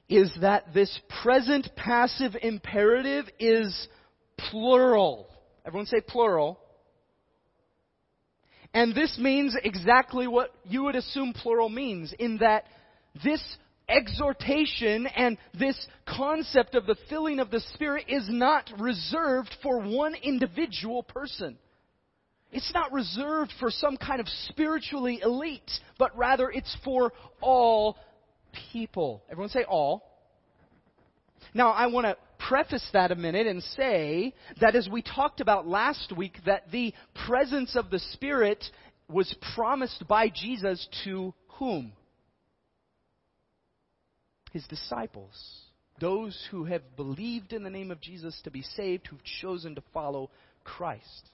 is 0.09 0.31
that 0.41 0.73
this 0.75 0.99
present 1.23 1.69
passive 1.77 2.33
imperative 2.41 3.27
is 3.39 3.89
plural. 4.39 5.29
Everyone 5.67 5.87
say 5.87 6.01
plural. 6.07 6.59
And 8.73 8.95
this 8.95 9.19
means 9.19 9.57
exactly 9.63 10.27
what 10.27 10.51
you 10.65 10.83
would 10.85 10.97
assume 10.97 11.33
plural 11.33 11.69
means, 11.69 12.13
in 12.19 12.39
that 12.39 12.65
this 13.23 13.43
exhortation 13.89 15.07
and 15.07 15.37
this 15.59 15.87
concept 16.07 16.75
of 16.75 16.87
the 16.87 16.97
filling 17.09 17.41
of 17.41 17.51
the 17.51 17.61
Spirit 17.75 18.07
is 18.09 18.27
not 18.29 18.71
reserved 18.79 19.55
for 19.63 19.81
one 19.81 20.15
individual 20.15 21.03
person. 21.03 21.59
It's 22.53 22.73
not 22.73 22.93
reserved 22.93 23.53
for 23.59 23.71
some 23.71 23.97
kind 23.97 24.21
of 24.21 24.29
spiritually 24.49 25.21
elite, 25.23 25.71
but 25.99 26.17
rather 26.17 26.51
it's 26.51 26.75
for 26.85 27.13
all 27.41 27.99
people. 28.73 29.23
Everyone 29.29 29.51
say 29.51 29.65
all. 29.65 30.09
Now, 31.53 31.71
I 31.71 31.87
want 31.87 32.07
to 32.07 32.17
preface 32.49 32.87
that 32.93 33.11
a 33.11 33.17
minute 33.17 33.47
and 33.47 33.63
say 33.63 34.35
that 34.61 34.77
as 34.77 34.89
we 34.89 35.03
talked 35.03 35.41
about 35.41 35.67
last 35.67 36.13
week, 36.17 36.39
that 36.47 36.71
the 36.71 36.95
presence 37.27 37.77
of 37.77 37.91
the 37.91 37.99
Spirit 37.99 38.65
was 39.09 39.35
promised 39.55 40.07
by 40.07 40.29
Jesus 40.29 40.87
to 41.05 41.35
whom? 41.49 41.93
His 44.55 44.67
disciples, 44.69 45.35
those 46.01 46.49
who 46.51 46.65
have 46.65 46.97
believed 46.97 47.53
in 47.53 47.65
the 47.65 47.71
name 47.71 47.91
of 47.91 48.01
Jesus 48.01 48.41
to 48.45 48.51
be 48.51 48.63
saved, 48.63 49.07
who've 49.07 49.23
chosen 49.43 49.75
to 49.75 49.83
follow 49.93 50.31
Christ. 50.63 51.29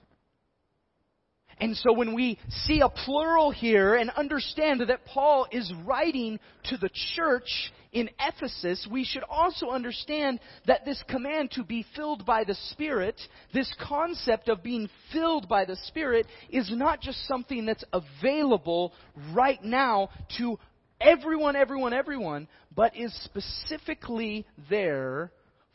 And 1.59 1.77
so 1.77 1.93
when 1.93 2.15
we 2.15 2.39
see 2.65 2.81
a 2.81 2.89
plural 2.89 3.51
here 3.51 3.95
and 3.95 4.09
understand 4.09 4.81
that 4.81 5.05
Paul 5.05 5.45
is 5.51 5.71
writing 5.85 6.39
to 6.65 6.77
the 6.77 6.89
church 7.15 7.71
in 7.91 8.09
Ephesus, 8.19 8.87
we 8.89 9.03
should 9.03 9.23
also 9.29 9.69
understand 9.69 10.39
that 10.65 10.85
this 10.85 11.03
command 11.07 11.51
to 11.51 11.63
be 11.63 11.85
filled 11.95 12.25
by 12.25 12.43
the 12.45 12.55
Spirit, 12.71 13.21
this 13.53 13.71
concept 13.87 14.49
of 14.49 14.63
being 14.63 14.89
filled 15.13 15.47
by 15.47 15.65
the 15.65 15.75
Spirit, 15.87 16.25
is 16.49 16.71
not 16.73 16.99
just 16.99 17.27
something 17.27 17.67
that's 17.67 17.83
available 17.93 18.93
right 19.31 19.63
now 19.63 20.09
to 20.39 20.57
everyone, 21.01 21.55
everyone, 21.55 21.93
everyone, 21.93 22.47
but 22.75 22.95
is 22.95 23.13
specifically 23.23 24.45
there 24.69 25.31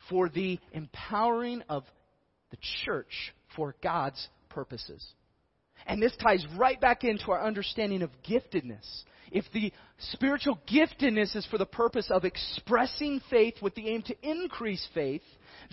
for 0.09 0.29
the 0.29 0.59
empowering 0.73 1.63
of 1.69 1.85
the 2.51 2.57
church 2.85 3.35
for 3.57 3.75
God's 3.83 4.29
purposes. 4.49 5.05
And 5.87 6.03
this 6.03 6.17
ties 6.17 6.45
right 6.57 6.81
back 6.81 7.05
into 7.05 7.31
our 7.31 7.45
understanding 7.45 8.03
of 8.03 8.11
giftedness. 8.29 9.05
If 9.31 9.45
the 9.53 9.73
spiritual 10.13 10.59
giftedness 10.71 11.35
is 11.37 11.47
for 11.51 11.59
the 11.59 11.67
purpose 11.67 12.11
of 12.11 12.25
expressing 12.25 13.21
faith 13.29 13.55
with 13.61 13.75
the 13.75 13.89
aim 13.89 14.03
to 14.03 14.17
increase 14.23 14.87
faith, 14.95 15.23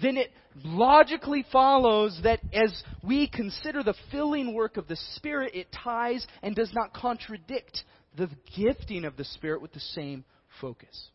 then 0.01 0.17
it 0.17 0.31
logically 0.63 1.45
follows 1.51 2.19
that 2.24 2.41
as 2.51 2.83
we 3.03 3.27
consider 3.27 3.83
the 3.83 3.93
filling 4.12 4.53
work 4.53 4.77
of 4.77 4.88
the 4.88 4.95
Spirit, 5.15 5.53
it 5.53 5.67
ties 5.72 6.25
and 6.41 6.55
does 6.55 6.74
not 6.74 6.93
contradict 6.93 7.83
the 8.15 8.29
gifting 8.55 9.05
of 9.05 9.17
the 9.17 9.25
Spirit 9.25 9.62
with 9.62 9.74
the 9.74 9.79
same 9.79 10.24
focus. 10.62 11.10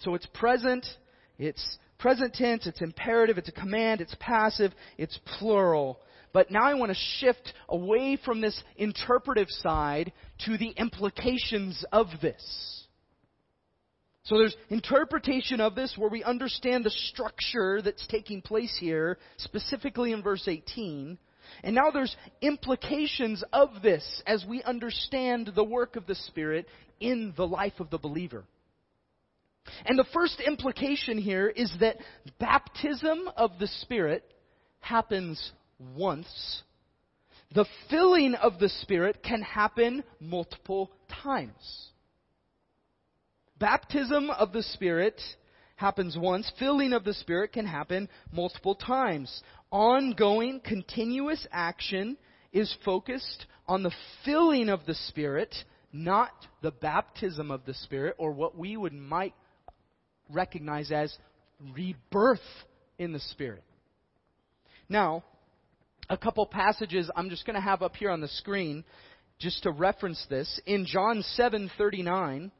So 0.00 0.14
it's 0.14 0.26
present, 0.26 0.86
it's 1.38 1.78
present 1.98 2.34
tense, 2.34 2.66
it's 2.66 2.80
imperative, 2.80 3.38
it's 3.38 3.48
a 3.48 3.52
command, 3.52 4.00
it's 4.00 4.16
passive, 4.18 4.72
it's 4.96 5.18
plural. 5.38 6.00
But 6.32 6.50
now 6.50 6.62
I 6.62 6.74
want 6.74 6.90
to 6.90 6.98
shift 7.18 7.52
away 7.68 8.16
from 8.24 8.40
this 8.40 8.62
interpretive 8.76 9.48
side 9.48 10.12
to 10.46 10.56
the 10.56 10.70
implications 10.70 11.84
of 11.92 12.06
this. 12.22 12.86
So 14.22 14.38
there's 14.38 14.56
interpretation 14.68 15.60
of 15.60 15.74
this 15.74 15.94
where 15.96 16.10
we 16.10 16.22
understand 16.22 16.84
the 16.84 16.90
structure 16.90 17.82
that's 17.82 18.06
taking 18.06 18.42
place 18.42 18.76
here, 18.78 19.18
specifically 19.38 20.12
in 20.12 20.22
verse 20.22 20.46
18. 20.46 21.18
And 21.62 21.74
now 21.74 21.90
there's 21.90 22.16
implications 22.40 23.42
of 23.52 23.82
this 23.82 24.22
as 24.26 24.44
we 24.48 24.62
understand 24.62 25.52
the 25.54 25.64
work 25.64 25.96
of 25.96 26.06
the 26.06 26.14
Spirit 26.14 26.66
in 27.00 27.32
the 27.36 27.46
life 27.46 27.80
of 27.80 27.90
the 27.90 27.98
believer. 27.98 28.44
And 29.84 29.98
the 29.98 30.06
first 30.12 30.40
implication 30.40 31.18
here 31.18 31.48
is 31.48 31.72
that 31.80 31.96
baptism 32.38 33.30
of 33.36 33.52
the 33.58 33.66
Spirit 33.66 34.24
happens 34.80 35.52
once. 35.94 36.62
The 37.54 37.66
filling 37.88 38.34
of 38.34 38.58
the 38.58 38.68
Spirit 38.68 39.22
can 39.22 39.42
happen 39.42 40.04
multiple 40.20 40.90
times. 41.22 41.90
Baptism 43.58 44.30
of 44.30 44.52
the 44.52 44.62
Spirit 44.62 45.20
happens 45.80 46.16
once. 46.16 46.50
Filling 46.58 46.92
of 46.92 47.04
the 47.04 47.14
Spirit 47.14 47.52
can 47.52 47.66
happen 47.66 48.08
multiple 48.32 48.74
times. 48.74 49.42
Ongoing, 49.72 50.60
continuous 50.62 51.46
action 51.50 52.18
is 52.52 52.74
focused 52.84 53.46
on 53.66 53.82
the 53.82 53.92
filling 54.24 54.68
of 54.68 54.84
the 54.84 54.94
Spirit, 54.94 55.54
not 55.90 56.32
the 56.60 56.70
baptism 56.70 57.50
of 57.50 57.64
the 57.64 57.72
Spirit, 57.72 58.14
or 58.18 58.30
what 58.30 58.58
we 58.58 58.76
would 58.76 58.92
might 58.92 59.34
recognize 60.28 60.92
as 60.92 61.16
rebirth 61.74 62.38
in 62.98 63.12
the 63.12 63.20
Spirit. 63.20 63.64
Now, 64.88 65.24
a 66.10 66.18
couple 66.18 66.44
passages 66.44 67.10
I'm 67.16 67.30
just 67.30 67.46
going 67.46 67.54
to 67.54 67.60
have 67.62 67.82
up 67.82 67.96
here 67.96 68.10
on 68.10 68.20
the 68.20 68.28
screen 68.28 68.84
just 69.38 69.62
to 69.62 69.70
reference 69.70 70.26
this. 70.28 70.60
In 70.66 70.84
John 70.84 71.24
7:39, 71.38 72.50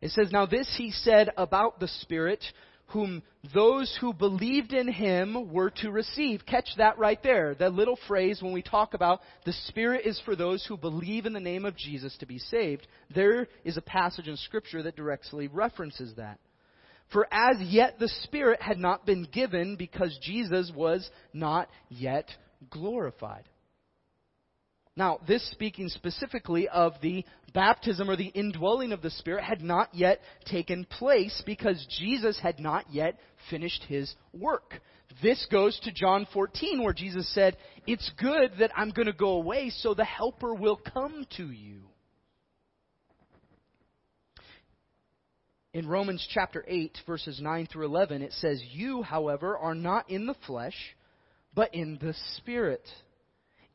it 0.00 0.10
says, 0.10 0.30
Now 0.30 0.46
this 0.46 0.72
he 0.76 0.90
said 0.90 1.30
about 1.36 1.80
the 1.80 1.88
Spirit, 1.88 2.44
whom 2.88 3.22
those 3.54 3.96
who 4.00 4.12
believed 4.12 4.72
in 4.72 4.88
him 4.92 5.52
were 5.52 5.70
to 5.70 5.90
receive. 5.90 6.46
Catch 6.46 6.68
that 6.78 6.98
right 6.98 7.20
there. 7.22 7.54
That 7.54 7.72
little 7.72 7.98
phrase 8.06 8.40
when 8.40 8.52
we 8.52 8.62
talk 8.62 8.94
about 8.94 9.20
the 9.44 9.52
Spirit 9.68 10.06
is 10.06 10.20
for 10.24 10.36
those 10.36 10.64
who 10.66 10.76
believe 10.76 11.26
in 11.26 11.32
the 11.32 11.40
name 11.40 11.64
of 11.64 11.76
Jesus 11.76 12.16
to 12.18 12.26
be 12.26 12.38
saved. 12.38 12.86
There 13.14 13.48
is 13.64 13.76
a 13.76 13.82
passage 13.82 14.28
in 14.28 14.36
Scripture 14.36 14.82
that 14.84 14.96
directly 14.96 15.48
references 15.48 16.14
that. 16.16 16.38
For 17.12 17.26
as 17.30 17.56
yet 17.60 17.98
the 17.98 18.10
Spirit 18.24 18.60
had 18.60 18.78
not 18.78 19.06
been 19.06 19.26
given 19.32 19.76
because 19.76 20.16
Jesus 20.22 20.70
was 20.74 21.08
not 21.32 21.68
yet 21.88 22.28
glorified. 22.70 23.44
Now, 24.96 25.20
this 25.28 25.48
speaking 25.50 25.90
specifically 25.90 26.68
of 26.68 26.94
the 27.02 27.24
baptism 27.52 28.08
or 28.08 28.16
the 28.16 28.28
indwelling 28.28 28.92
of 28.92 29.02
the 29.02 29.10
Spirit 29.10 29.44
had 29.44 29.60
not 29.60 29.94
yet 29.94 30.20
taken 30.46 30.86
place 30.86 31.42
because 31.44 31.86
Jesus 31.98 32.40
had 32.40 32.58
not 32.58 32.86
yet 32.90 33.18
finished 33.50 33.84
his 33.84 34.14
work. 34.32 34.80
This 35.22 35.46
goes 35.50 35.78
to 35.80 35.92
John 35.92 36.26
14 36.32 36.82
where 36.82 36.94
Jesus 36.94 37.32
said, 37.34 37.58
It's 37.86 38.10
good 38.18 38.52
that 38.58 38.72
I'm 38.74 38.90
going 38.90 39.06
to 39.06 39.12
go 39.12 39.32
away 39.32 39.70
so 39.70 39.92
the 39.92 40.04
Helper 40.04 40.54
will 40.54 40.76
come 40.76 41.26
to 41.36 41.50
you. 41.50 41.82
In 45.74 45.86
Romans 45.86 46.26
chapter 46.32 46.64
8, 46.66 46.96
verses 47.06 47.38
9 47.38 47.68
through 47.70 47.84
11, 47.84 48.22
it 48.22 48.32
says, 48.32 48.62
You, 48.72 49.02
however, 49.02 49.58
are 49.58 49.74
not 49.74 50.08
in 50.08 50.24
the 50.24 50.36
flesh, 50.46 50.96
but 51.54 51.74
in 51.74 51.98
the 52.00 52.14
Spirit 52.38 52.82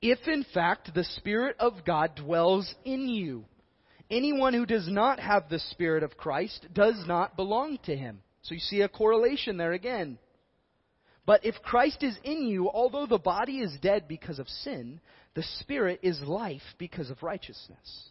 if 0.01 0.27
in 0.27 0.45
fact 0.53 0.93
the 0.93 1.03
Spirit 1.03 1.55
of 1.59 1.85
God 1.85 2.15
dwells 2.15 2.73
in 2.83 3.07
you. 3.07 3.45
Anyone 4.09 4.53
who 4.53 4.65
does 4.65 4.87
not 4.89 5.19
have 5.19 5.47
the 5.47 5.59
Spirit 5.59 6.03
of 6.03 6.17
Christ 6.17 6.67
does 6.73 7.03
not 7.07 7.37
belong 7.37 7.77
to 7.85 7.95
him. 7.95 8.21
So 8.41 8.53
you 8.53 8.59
see 8.59 8.81
a 8.81 8.89
correlation 8.89 9.57
there 9.57 9.71
again. 9.71 10.17
But 11.25 11.45
if 11.45 11.55
Christ 11.61 12.03
is 12.03 12.17
in 12.23 12.47
you, 12.47 12.69
although 12.69 13.05
the 13.05 13.19
body 13.19 13.59
is 13.59 13.77
dead 13.81 14.07
because 14.07 14.39
of 14.39 14.49
sin, 14.49 14.99
the 15.35 15.43
Spirit 15.59 15.99
is 16.01 16.19
life 16.21 16.61
because 16.77 17.09
of 17.09 17.23
righteousness. 17.23 18.09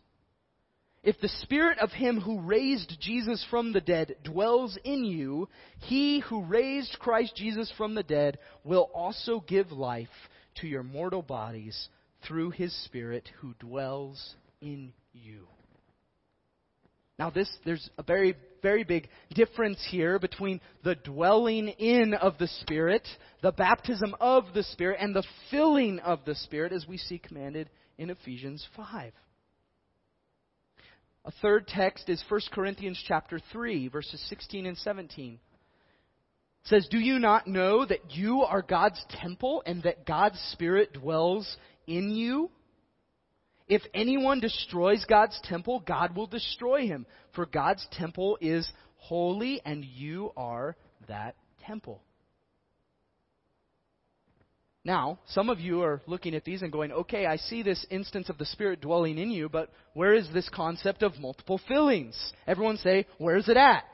If 1.03 1.21
the 1.21 1.29
Spirit 1.29 1.79
of 1.79 1.91
Him 1.91 2.21
who 2.21 2.41
raised 2.41 2.99
Jesus 3.01 3.45
from 3.51 3.73
the 3.73 3.81
dead 3.81 4.17
dwells 4.23 4.79
in 4.85 5.05
you, 5.05 5.49
He 5.81 6.21
who 6.21 6.45
raised 6.45 6.99
Christ 6.99 7.35
Jesus 7.37 7.73
from 7.77 7.95
the 7.95 8.03
dead 8.03 8.39
will 8.65 8.91
also 8.95 9.41
give 9.41 9.73
life 9.73 10.09
to 10.61 10.69
your 10.69 10.83
mortal 10.83 11.23
bodies 11.23 11.89
through 12.27 12.51
his 12.51 12.75
Spirit 12.85 13.29
who 13.41 13.55
dwells 13.59 14.35
in 14.61 14.93
you. 15.13 15.47
Now, 17.19 17.31
this, 17.31 17.51
there's 17.67 17.91
a 17.99 18.03
very, 18.03 18.35
very 18.63 18.83
big 18.83 19.09
difference 19.35 19.79
here 19.91 20.19
between 20.19 20.61
the 20.85 20.95
dwelling 20.95 21.69
in 21.69 22.15
of 22.15 22.39
the 22.39 22.49
Spirit, 22.49 23.07
the 23.43 23.53
baptism 23.53 24.15
of 24.21 24.45
the 24.55 24.63
Spirit, 24.63 24.99
and 25.01 25.15
the 25.15 25.27
filling 25.51 25.99
of 25.99 26.25
the 26.25 26.35
Spirit 26.35 26.73
as 26.73 26.87
we 26.89 26.97
see 26.97 27.19
commanded 27.19 27.69
in 27.99 28.09
Ephesians 28.09 28.67
5. 28.75 29.13
A 31.27 31.31
third 31.43 31.69
text 31.69 32.09
is 32.09 32.25
1 32.27 32.41
Corinthians 32.53 33.03
chapter 33.07 33.39
3, 33.53 33.89
verses 33.89 34.25
16 34.29 34.65
and 34.65 34.79
17 34.79 35.39
says, 36.65 36.87
Do 36.91 36.99
you 36.99 37.19
not 37.19 37.47
know 37.47 37.85
that 37.85 38.11
you 38.11 38.43
are 38.43 38.63
God's 38.63 39.03
temple 39.11 39.63
and 39.67 39.83
that 39.83 40.07
God's 40.07 40.39
Spirit 40.53 40.93
dwells 40.93 41.57
in 41.87 42.11
you? 42.11 42.51
If 43.69 43.83
anyone 43.95 44.41
destroys 44.41 45.05
God's 45.05 45.41
temple, 45.45 45.81
God 45.87 46.17
will 46.17 46.27
destroy 46.27 46.87
him. 46.87 47.07
For 47.35 47.47
God's 47.47 47.87
temple 47.93 48.37
is 48.41 48.71
holy 48.97 49.63
and 49.65 49.85
you 49.85 50.33
are 50.37 50.77
that 51.09 51.37
temple. 51.65 52.03
Now, 54.85 55.19
some 55.29 55.51
of 55.51 55.61
you 55.61 55.83
are 55.83 56.01
looking 56.07 56.35
at 56.35 56.45
these 56.45 56.63
and 56.63 56.73
going, 56.73 56.91
okay, 56.91 57.27
I 57.27 57.37
see 57.37 57.63
this 57.63 57.85
instance 57.91 58.31
of 58.31 58.39
the 58.39 58.47
Spirit 58.47 58.81
dwelling 58.81 59.19
in 59.19 59.31
you, 59.31 59.49
but 59.49 59.71
where 59.93 60.15
is 60.15 60.27
this 60.33 60.49
concept 60.49 61.03
of 61.03 61.19
multiple 61.19 61.61
fillings? 61.69 62.17
Everyone 62.47 62.79
say, 62.79 63.07
where's 63.19 63.49
it 63.49 63.59
at? 63.59 63.85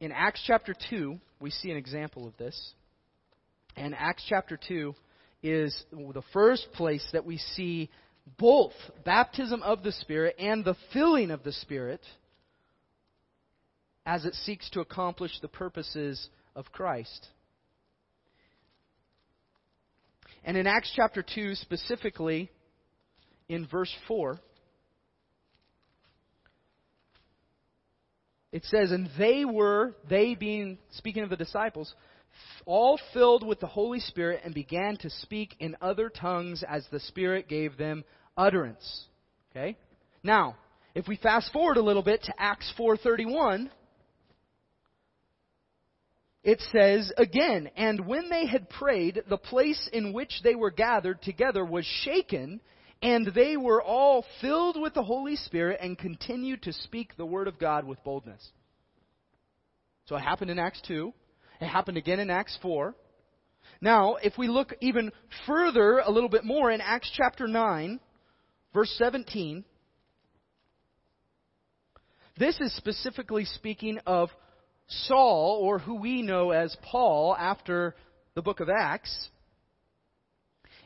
In 0.00 0.12
Acts 0.12 0.42
chapter 0.46 0.74
2, 0.88 1.18
we 1.40 1.50
see 1.50 1.70
an 1.70 1.76
example 1.76 2.26
of 2.26 2.36
this. 2.38 2.72
And 3.76 3.94
Acts 3.94 4.24
chapter 4.28 4.58
2 4.68 4.94
is 5.42 5.84
the 5.92 6.22
first 6.32 6.72
place 6.72 7.06
that 7.12 7.24
we 7.24 7.36
see 7.36 7.90
both 8.38 8.72
baptism 9.04 9.62
of 9.62 9.82
the 9.82 9.92
Spirit 9.92 10.36
and 10.38 10.64
the 10.64 10.76
filling 10.92 11.30
of 11.30 11.42
the 11.42 11.52
Spirit 11.52 12.00
as 14.06 14.24
it 14.24 14.34
seeks 14.34 14.68
to 14.70 14.80
accomplish 14.80 15.32
the 15.40 15.48
purposes 15.48 16.28
of 16.56 16.72
Christ. 16.72 17.26
And 20.42 20.56
in 20.56 20.66
Acts 20.66 20.92
chapter 20.96 21.22
2, 21.22 21.54
specifically 21.54 22.50
in 23.48 23.66
verse 23.66 23.94
4, 24.08 24.40
it 28.52 28.64
says, 28.64 28.90
and 28.90 29.08
they 29.18 29.44
were, 29.44 29.94
they 30.08 30.34
being, 30.34 30.78
speaking 30.90 31.22
of 31.22 31.30
the 31.30 31.36
disciples, 31.36 31.94
all 32.66 32.98
filled 33.12 33.46
with 33.46 33.60
the 33.60 33.66
Holy 33.66 34.00
Spirit 34.00 34.40
and 34.44 34.54
began 34.54 34.96
to 34.98 35.10
speak 35.10 35.54
in 35.60 35.76
other 35.80 36.08
tongues 36.08 36.64
as 36.68 36.86
the 36.90 37.00
Spirit 37.00 37.48
gave 37.48 37.76
them 37.76 38.04
utterance. 38.36 39.06
Okay? 39.50 39.76
Now, 40.22 40.56
if 40.94 41.06
we 41.06 41.16
fast 41.16 41.52
forward 41.52 41.76
a 41.76 41.82
little 41.82 42.02
bit 42.02 42.22
to 42.24 42.34
Acts 42.38 42.72
4:31, 42.78 43.70
it 46.42 46.60
says 46.72 47.12
again, 47.16 47.70
and 47.76 48.06
when 48.06 48.30
they 48.30 48.46
had 48.46 48.70
prayed, 48.70 49.22
the 49.28 49.36
place 49.36 49.88
in 49.92 50.12
which 50.12 50.40
they 50.42 50.54
were 50.54 50.70
gathered 50.70 51.22
together 51.22 51.64
was 51.64 51.84
shaken, 51.84 52.60
and 53.02 53.26
they 53.34 53.56
were 53.56 53.82
all 53.82 54.24
filled 54.40 54.80
with 54.80 54.94
the 54.94 55.02
Holy 55.02 55.36
Spirit 55.36 55.78
and 55.80 55.98
continued 55.98 56.62
to 56.62 56.72
speak 56.72 57.16
the 57.16 57.26
word 57.26 57.48
of 57.48 57.58
God 57.58 57.86
with 57.86 58.02
boldness. 58.04 58.46
So 60.06 60.16
it 60.16 60.20
happened 60.20 60.50
in 60.50 60.58
Acts 60.58 60.82
2. 60.86 61.12
It 61.60 61.66
happened 61.66 61.96
again 61.96 62.20
in 62.20 62.30
Acts 62.30 62.58
4. 62.62 62.94
Now, 63.80 64.16
if 64.16 64.36
we 64.36 64.48
look 64.48 64.74
even 64.80 65.12
further, 65.46 65.98
a 65.98 66.10
little 66.10 66.28
bit 66.28 66.44
more, 66.44 66.70
in 66.70 66.80
Acts 66.80 67.10
chapter 67.14 67.46
9, 67.48 68.00
verse 68.74 68.94
17, 68.98 69.64
this 72.38 72.58
is 72.60 72.74
specifically 72.76 73.44
speaking 73.44 73.98
of 74.06 74.30
Saul, 74.88 75.58
or 75.62 75.78
who 75.78 75.94
we 75.94 76.22
know 76.22 76.50
as 76.50 76.76
Paul 76.82 77.36
after 77.38 77.94
the 78.34 78.42
book 78.42 78.60
of 78.60 78.68
Acts. 78.68 79.30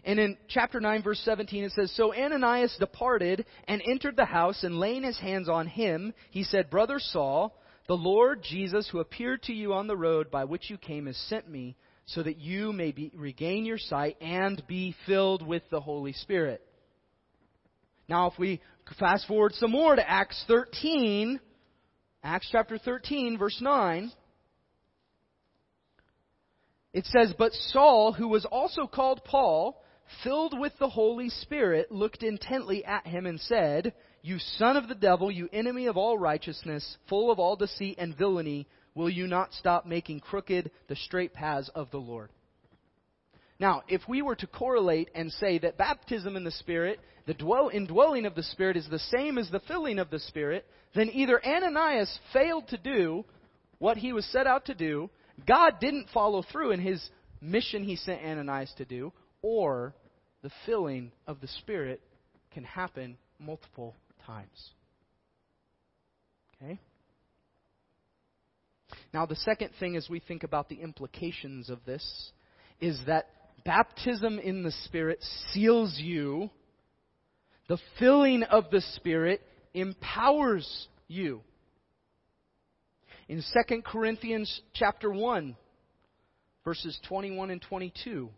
And 0.05 0.21
in 0.21 0.37
chapter 0.49 0.81
9, 0.81 1.03
verse 1.03 1.21
17, 1.25 1.65
it 1.65 1.73
says, 1.73 1.91
So 1.97 2.15
Ananias 2.15 2.77
departed 2.79 3.47
and 3.67 3.83
entered 3.87 4.17
the 4.17 4.27
house, 4.27 4.63
and 4.63 4.79
laying 4.79 5.03
his 5.03 5.19
hands 5.19 5.49
on 5.49 5.67
him, 5.67 6.13
he 6.31 6.45
said, 6.45 6.69
Brother 6.69 6.99
Saul, 6.99 7.59
the 7.89 7.97
Lord 7.97 8.43
Jesus, 8.43 8.89
who 8.91 9.01
appeared 9.01 9.43
to 9.45 9.55
you 9.55 9.73
on 9.73 9.87
the 9.87 9.97
road 9.97 10.31
by 10.31 10.45
which 10.45 10.69
you 10.69 10.77
came, 10.77 11.07
has 11.07 11.17
sent 11.29 11.49
me, 11.49 11.77
so 12.07 12.23
that 12.23 12.39
you 12.39 12.73
may 12.73 12.93
be, 12.93 13.13
regain 13.15 13.65
your 13.65 13.79
sight 13.79 14.19
and 14.21 14.63
be 14.67 14.95
filled 15.07 15.47
with 15.47 15.63
the 15.71 15.81
Holy 15.81 16.13
Spirit. 16.13 16.61
Now, 18.07 18.31
if 18.31 18.39
we 18.39 18.61
fast 18.99 19.27
forward 19.27 19.55
some 19.55 19.71
more 19.71 19.97
to 19.97 20.11
Acts 20.11 20.45
13, 20.47 21.41
Acts 22.23 22.49
chapter 22.53 22.77
13, 22.77 23.39
verse 23.39 23.59
9, 23.59 24.13
it 26.93 27.07
says, 27.07 27.33
But 27.39 27.53
Saul, 27.53 28.13
who 28.13 28.29
was 28.29 28.45
also 28.45 28.87
called 28.87 29.25
Paul, 29.25 29.83
filled 30.23 30.59
with 30.59 30.73
the 30.79 30.89
Holy 30.89 31.29
Spirit, 31.29 31.91
looked 31.91 32.23
intently 32.23 32.85
at 32.85 33.07
him 33.07 33.27
and 33.27 33.41
said, 33.41 33.93
You 34.23 34.39
son 34.39 34.77
of 34.77 34.89
the 34.89 34.95
devil, 34.95 35.31
you 35.31 35.49
enemy 35.53 35.87
of 35.87 35.97
all 35.97 36.19
righteousness, 36.19 36.97
full 37.09 37.31
of 37.31 37.39
all 37.39 37.57
deceit 37.57 37.97
and 37.99 38.17
villainy, 38.17 38.67
will 38.95 39.11
you 39.11 39.27
not 39.27 39.53
stop 39.55 39.87
making 39.87 40.21
crooked 40.21 40.71
the 40.89 40.97
straight 40.97 41.35
paths 41.35 41.71
of 41.75 41.91
the 41.91 41.99
Lord? 41.99 42.31
Now, 43.61 43.83
if 43.89 44.03
we 44.09 44.23
were 44.23 44.37
to 44.37 44.47
correlate 44.47 45.11
and 45.15 45.31
say 45.33 45.59
that 45.59 45.79
baptism 45.79 46.37
in 46.37 46.45
the 46.45 46.51
Spirit, 46.51 47.01
the 47.27 47.35
dwell, 47.35 47.71
indwelling 47.73 48.27
of 48.27 48.35
the 48.35 48.43
Spirit, 48.43 48.77
is 48.77 48.89
the 48.89 48.99
same 48.99 49.39
as 49.39 49.51
the 49.51 49.61
filling 49.61 49.99
of 49.99 50.11
the 50.11 50.19
Spirit, 50.19 50.67
then 50.95 51.11
either 51.13 51.45
Ananias 51.45 52.19
failed 52.33 52.69
to 52.69 52.79
do 52.79 53.25
what 53.79 53.97
he 53.97 54.13
was 54.13 54.27
set 54.27 54.47
out 54.47 54.67
to 54.67 54.75
do, 54.75 55.09
God 55.47 55.75
didn't 55.81 56.09
follow 56.13 56.43
through 56.43 56.73
in 56.73 56.81
his 56.81 57.03
mission 57.41 57.85
he 57.85 57.97
sent 57.97 58.23
Ananias 58.23 58.73
to 58.79 58.85
do, 58.85 59.13
or 59.45 59.95
the 60.43 60.51
filling 60.65 61.13
of 61.27 61.39
the 61.43 61.49
Spirit 61.49 62.01
can 62.51 62.65
happen 62.65 63.19
multiple 63.39 63.95
times. 64.27 64.71
Okay? 66.57 66.81
Now, 69.13 69.27
the 69.27 69.37
second 69.37 69.73
thing 69.79 69.97
as 69.97 70.09
we 70.09 70.19
think 70.19 70.45
about 70.45 70.71
the 70.71 70.81
implications 70.81 71.69
of 71.69 71.85
this 71.85 72.33
is 72.81 72.99
that 73.07 73.29
baptism 73.67 74.39
in 74.39 74.63
the 74.63 74.73
Spirit 74.87 75.23
seals 75.53 75.95
you, 75.99 76.49
the 77.69 77.79
filling 77.99 78.45
of 78.45 78.71
the 78.71 78.81
Spirit 78.97 79.43
empowers 79.75 80.89
you. 81.07 81.43
In 83.29 83.43
2 83.69 83.83
Corinthians 83.83 84.63
chapter 84.73 85.13
1, 85.13 85.55
verses 86.65 86.99
21 87.07 87.51
and 87.51 87.61
22, 87.61 88.31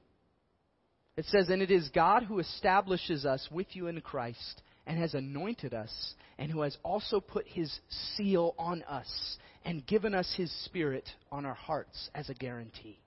it 1.17 1.25
says, 1.27 1.49
And 1.49 1.63
it 1.63 1.71
is 1.71 1.89
God 1.91 2.25
who 2.25 2.39
establishes 2.39 3.25
us 3.25 3.47
with 3.51 3.69
you 3.75 3.87
in 3.87 4.01
Christ 4.01 4.63
and 4.87 4.99
has 4.99 5.15
anointed 5.15 5.75
us, 5.75 6.15
and 6.39 6.51
who 6.51 6.61
has 6.61 6.77
also 6.85 7.21
put 7.21 7.47
his 7.49 7.77
seal 8.17 8.55
on 8.59 8.83
us 8.85 9.37
and 9.65 9.85
given 9.87 10.15
us 10.15 10.33
his 10.37 10.53
spirit 10.65 11.09
on 11.33 11.45
our 11.45 11.55
hearts 11.55 12.09
as 12.15 12.29
a 12.29 12.35
guarantee. 12.35 13.01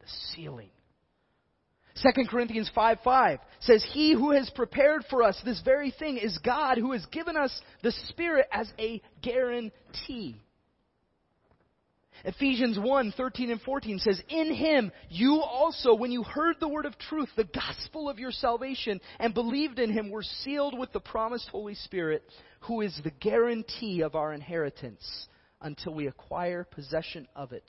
The 0.00 0.06
sealing. 0.34 0.68
2 2.02 2.26
Corinthians 2.28 2.70
5 2.74 2.98
5 3.02 3.38
says, 3.60 3.84
He 3.92 4.12
who 4.12 4.32
has 4.32 4.50
prepared 4.50 5.04
for 5.10 5.22
us 5.22 5.40
this 5.44 5.60
very 5.64 5.90
thing 5.90 6.18
is 6.18 6.36
God 6.38 6.78
who 6.78 6.92
has 6.92 7.04
given 7.06 7.36
us 7.36 7.58
the 7.82 7.92
Spirit 8.08 8.46
as 8.52 8.70
a 8.78 9.02
guarantee. 9.22 10.40
Ephesians 12.24 12.78
1 12.78 13.12
13 13.16 13.50
and 13.50 13.60
14 13.62 13.98
says, 14.00 14.20
In 14.28 14.52
him 14.52 14.92
you 15.08 15.40
also, 15.40 15.94
when 15.94 16.10
you 16.10 16.22
heard 16.22 16.56
the 16.58 16.68
word 16.68 16.86
of 16.86 16.98
truth, 16.98 17.28
the 17.36 17.44
gospel 17.44 18.08
of 18.08 18.18
your 18.18 18.32
salvation, 18.32 19.00
and 19.18 19.34
believed 19.34 19.78
in 19.78 19.92
him, 19.92 20.10
were 20.10 20.22
sealed 20.22 20.78
with 20.78 20.92
the 20.92 21.00
promised 21.00 21.48
Holy 21.48 21.74
Spirit, 21.74 22.22
who 22.60 22.80
is 22.80 22.98
the 23.04 23.10
guarantee 23.10 24.02
of 24.02 24.14
our 24.14 24.32
inheritance 24.32 25.28
until 25.60 25.94
we 25.94 26.06
acquire 26.06 26.64
possession 26.64 27.26
of 27.34 27.52
it 27.52 27.68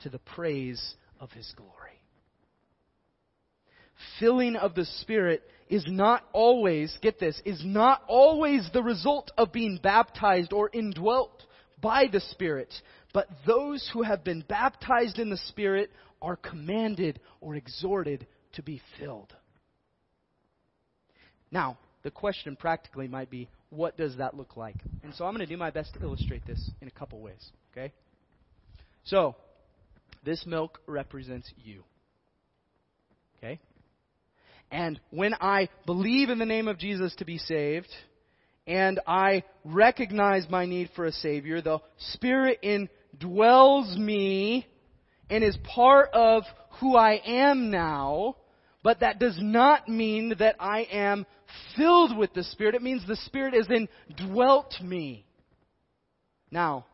to 0.00 0.08
the 0.08 0.18
praise 0.18 0.94
of 1.20 1.30
his 1.32 1.52
glory. 1.56 1.72
Filling 4.18 4.56
of 4.56 4.74
the 4.74 4.84
Spirit 5.00 5.42
is 5.68 5.84
not 5.88 6.24
always, 6.32 6.96
get 7.00 7.18
this, 7.18 7.40
is 7.44 7.62
not 7.64 8.02
always 8.08 8.68
the 8.72 8.82
result 8.82 9.30
of 9.38 9.52
being 9.52 9.78
baptized 9.82 10.52
or 10.52 10.70
indwelt 10.72 11.44
by 11.80 12.06
the 12.10 12.20
Spirit, 12.20 12.72
but 13.12 13.28
those 13.46 13.88
who 13.92 14.02
have 14.02 14.24
been 14.24 14.44
baptized 14.48 15.18
in 15.18 15.30
the 15.30 15.36
Spirit 15.48 15.90
are 16.20 16.36
commanded 16.36 17.20
or 17.40 17.54
exhorted 17.54 18.26
to 18.54 18.62
be 18.62 18.80
filled. 18.98 19.34
Now, 21.50 21.78
the 22.02 22.10
question 22.10 22.56
practically 22.56 23.08
might 23.08 23.30
be, 23.30 23.48
what 23.70 23.96
does 23.96 24.16
that 24.16 24.36
look 24.36 24.56
like? 24.56 24.76
And 25.02 25.14
so 25.14 25.24
I'm 25.24 25.34
going 25.34 25.46
to 25.46 25.52
do 25.52 25.56
my 25.56 25.70
best 25.70 25.94
to 25.94 26.02
illustrate 26.02 26.46
this 26.46 26.70
in 26.80 26.88
a 26.88 26.90
couple 26.90 27.20
ways, 27.20 27.50
okay? 27.72 27.92
So, 29.04 29.34
this 30.24 30.44
milk 30.46 30.80
represents 30.86 31.50
you. 31.62 31.82
Okay? 33.38 33.58
And 34.70 35.00
when 35.10 35.34
I 35.34 35.68
believe 35.84 36.30
in 36.30 36.38
the 36.38 36.46
name 36.46 36.68
of 36.68 36.78
Jesus 36.78 37.14
to 37.16 37.24
be 37.24 37.38
saved, 37.38 37.88
and 38.66 39.00
I 39.06 39.42
recognize 39.64 40.46
my 40.48 40.66
need 40.66 40.90
for 40.94 41.04
a 41.04 41.12
Savior, 41.12 41.60
the 41.60 41.80
Spirit 42.12 42.60
indwells 43.18 43.96
me 43.96 44.66
and 45.30 45.42
is 45.42 45.56
part 45.74 46.10
of 46.12 46.44
who 46.80 46.96
I 46.96 47.20
am 47.24 47.70
now, 47.70 48.36
but 48.82 49.00
that 49.00 49.18
does 49.18 49.38
not 49.40 49.88
mean 49.88 50.34
that 50.38 50.56
I 50.58 50.82
am 50.90 51.26
filled 51.76 52.16
with 52.16 52.32
the 52.34 52.42
Spirit. 52.44 52.74
It 52.74 52.82
means 52.82 53.06
the 53.06 53.16
Spirit 53.16 53.54
has 53.54 53.68
indwelt 53.70 54.74
me. 54.82 55.24
Now, 56.50 56.86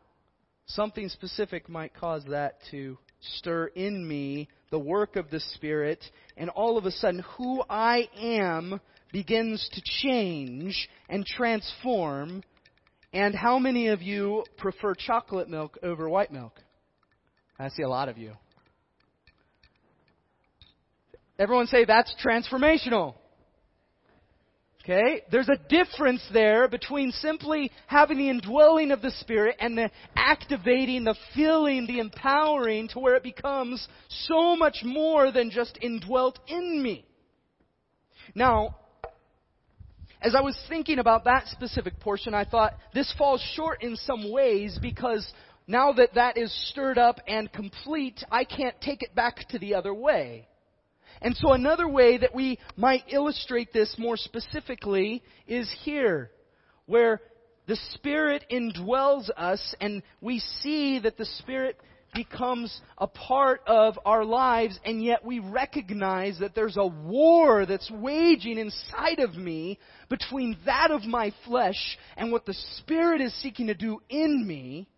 something 0.66 1.08
specific 1.08 1.68
might 1.68 1.94
cause 1.94 2.24
that 2.28 2.58
to 2.70 2.98
stir 3.20 3.66
in 3.66 4.06
me 4.06 4.48
the 4.70 4.78
work 4.78 5.16
of 5.16 5.30
the 5.30 5.40
Spirit, 5.40 6.04
and 6.36 6.50
all 6.50 6.76
of 6.76 6.84
a 6.84 6.90
sudden, 6.90 7.24
who 7.36 7.62
I 7.68 8.08
am 8.16 8.80
begins 9.12 9.68
to 9.72 9.82
change 10.02 10.88
and 11.08 11.24
transform. 11.24 12.42
And 13.12 13.34
how 13.34 13.58
many 13.58 13.88
of 13.88 14.02
you 14.02 14.44
prefer 14.58 14.94
chocolate 14.94 15.48
milk 15.48 15.78
over 15.82 16.08
white 16.08 16.32
milk? 16.32 16.60
I 17.58 17.68
see 17.68 17.82
a 17.82 17.88
lot 17.88 18.08
of 18.08 18.18
you. 18.18 18.32
Everyone 21.38 21.66
say 21.66 21.84
that's 21.84 22.14
transformational. 22.22 23.14
Okay? 24.82 25.22
There's 25.30 25.48
a 25.48 25.58
difference 25.68 26.22
there 26.32 26.66
between 26.68 27.12
simply 27.12 27.70
having 27.86 28.18
the 28.18 28.30
indwelling 28.30 28.90
of 28.90 29.02
the 29.02 29.10
Spirit 29.12 29.56
and 29.60 29.76
the 29.76 29.90
activating, 30.16 31.04
the 31.04 31.14
filling, 31.34 31.86
the 31.86 31.98
empowering 31.98 32.88
to 32.88 32.98
where 32.98 33.14
it 33.14 33.22
becomes 33.22 33.86
so 34.08 34.56
much 34.56 34.78
more 34.84 35.30
than 35.30 35.50
just 35.50 35.78
indwelt 35.82 36.38
in 36.48 36.82
me. 36.82 37.04
Now, 38.34 38.76
as 40.20 40.34
I 40.34 40.40
was 40.40 40.58
thinking 40.68 40.98
about 40.98 41.24
that 41.24 41.46
specific 41.48 42.00
portion, 42.00 42.34
I 42.34 42.44
thought 42.44 42.74
this 42.92 43.12
falls 43.16 43.40
short 43.54 43.82
in 43.82 43.96
some 43.96 44.30
ways 44.32 44.78
because 44.80 45.26
now 45.66 45.92
that 45.92 46.14
that 46.14 46.36
is 46.36 46.52
stirred 46.70 46.98
up 46.98 47.20
and 47.28 47.52
complete, 47.52 48.24
I 48.30 48.44
can't 48.44 48.78
take 48.80 49.02
it 49.02 49.14
back 49.14 49.48
to 49.50 49.58
the 49.58 49.74
other 49.74 49.94
way. 49.94 50.48
And 51.20 51.36
so 51.36 51.52
another 51.52 51.88
way 51.88 52.18
that 52.18 52.34
we 52.34 52.58
might 52.76 53.04
illustrate 53.08 53.72
this 53.72 53.94
more 53.98 54.16
specifically 54.16 55.22
is 55.46 55.70
here, 55.82 56.30
where 56.86 57.20
the 57.66 57.76
Spirit 57.94 58.44
indwells 58.50 59.28
us 59.36 59.74
and 59.80 60.02
we 60.20 60.40
see 60.62 60.98
that 61.00 61.16
the 61.16 61.26
Spirit 61.26 61.78
becomes 62.14 62.80
a 62.96 63.06
part 63.06 63.60
of 63.66 63.98
our 64.04 64.24
lives 64.24 64.78
and 64.84 65.02
yet 65.02 65.24
we 65.24 65.38
recognize 65.38 66.38
that 66.38 66.54
there's 66.54 66.76
a 66.76 66.86
war 66.86 67.66
that's 67.66 67.90
waging 67.90 68.58
inside 68.58 69.18
of 69.18 69.34
me 69.34 69.78
between 70.08 70.56
that 70.64 70.90
of 70.90 71.04
my 71.04 71.32
flesh 71.44 71.98
and 72.16 72.32
what 72.32 72.46
the 72.46 72.54
Spirit 72.78 73.20
is 73.20 73.34
seeking 73.42 73.66
to 73.66 73.74
do 73.74 74.00
in 74.08 74.46
me 74.46 74.88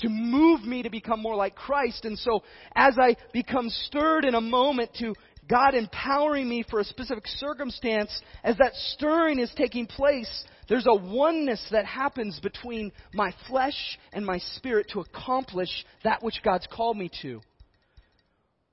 to 0.00 0.08
move 0.08 0.62
me 0.62 0.82
to 0.82 0.90
become 0.90 1.20
more 1.20 1.36
like 1.36 1.54
Christ. 1.54 2.04
And 2.04 2.18
so 2.18 2.42
as 2.74 2.96
I 2.98 3.16
become 3.32 3.68
stirred 3.68 4.24
in 4.24 4.34
a 4.34 4.40
moment 4.40 4.90
to 5.00 5.14
God 5.48 5.74
empowering 5.74 6.48
me 6.48 6.64
for 6.70 6.80
a 6.80 6.84
specific 6.84 7.26
circumstance, 7.26 8.10
as 8.44 8.56
that 8.58 8.72
stirring 8.94 9.40
is 9.40 9.52
taking 9.56 9.86
place, 9.86 10.44
There's 10.70 10.86
a 10.86 10.94
oneness 10.94 11.60
that 11.72 11.84
happens 11.84 12.38
between 12.38 12.92
my 13.12 13.34
flesh 13.48 13.98
and 14.12 14.24
my 14.24 14.38
spirit 14.38 14.86
to 14.92 15.00
accomplish 15.00 15.68
that 16.04 16.22
which 16.22 16.42
God's 16.44 16.68
called 16.68 16.96
me 16.96 17.10
to. 17.22 17.40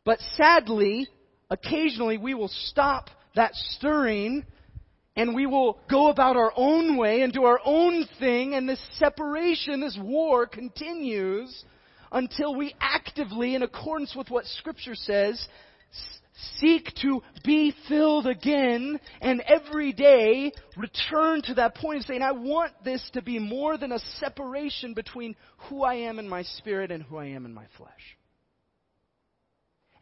But 0.06 0.20
sadly, 0.36 1.08
occasionally 1.50 2.20
we 2.20 2.36
will 2.36 2.50
stop 2.50 3.10
that 3.36 3.56
stirring 3.56 4.46
and 5.16 5.34
we 5.34 5.48
will 5.48 5.80
go 5.90 6.10
about 6.10 6.38
our 6.38 6.54
own 6.56 6.98
way 6.98 7.24
and 7.24 7.34
do 7.34 7.46
our 7.46 7.60
own 7.66 8.06
thing, 8.20 8.54
and 8.54 8.70
this 8.70 8.80
separation, 9.00 9.82
this 9.82 9.98
war 10.00 10.46
continues 10.46 11.64
until 12.12 12.54
we 12.54 12.76
actively, 12.80 13.56
in 13.56 13.64
accordance 13.64 14.16
with 14.16 14.30
what 14.30 14.46
Scripture 14.46 14.94
says, 14.94 15.48
seek 16.58 16.93
to 17.02 17.21
be 17.43 17.73
filled 17.88 18.28
again 18.28 19.00
and 19.21 19.41
every 19.41 19.93
day 19.93 20.52
return 20.76 21.41
to 21.43 21.56
that 21.56 21.76
point 21.76 22.00
of 22.00 22.06
saying, 22.06 22.21
I 22.21 22.32
want 22.32 22.73
this 22.84 23.08
to 23.13 23.21
be 23.21 23.39
more 23.39 23.78
than 23.78 23.91
a 23.91 24.00
separation 24.19 24.93
between 24.93 25.36
who 25.69 25.84
I 25.84 25.95
am 25.95 26.19
in 26.19 26.30
my 26.30 26.43
spirit 26.43 26.91
and 26.91 27.04
who 27.04 27.17
I 27.17 27.28
am 27.28 27.45
in 27.45 27.54
my 27.54 27.65
flesh. 27.78 28.17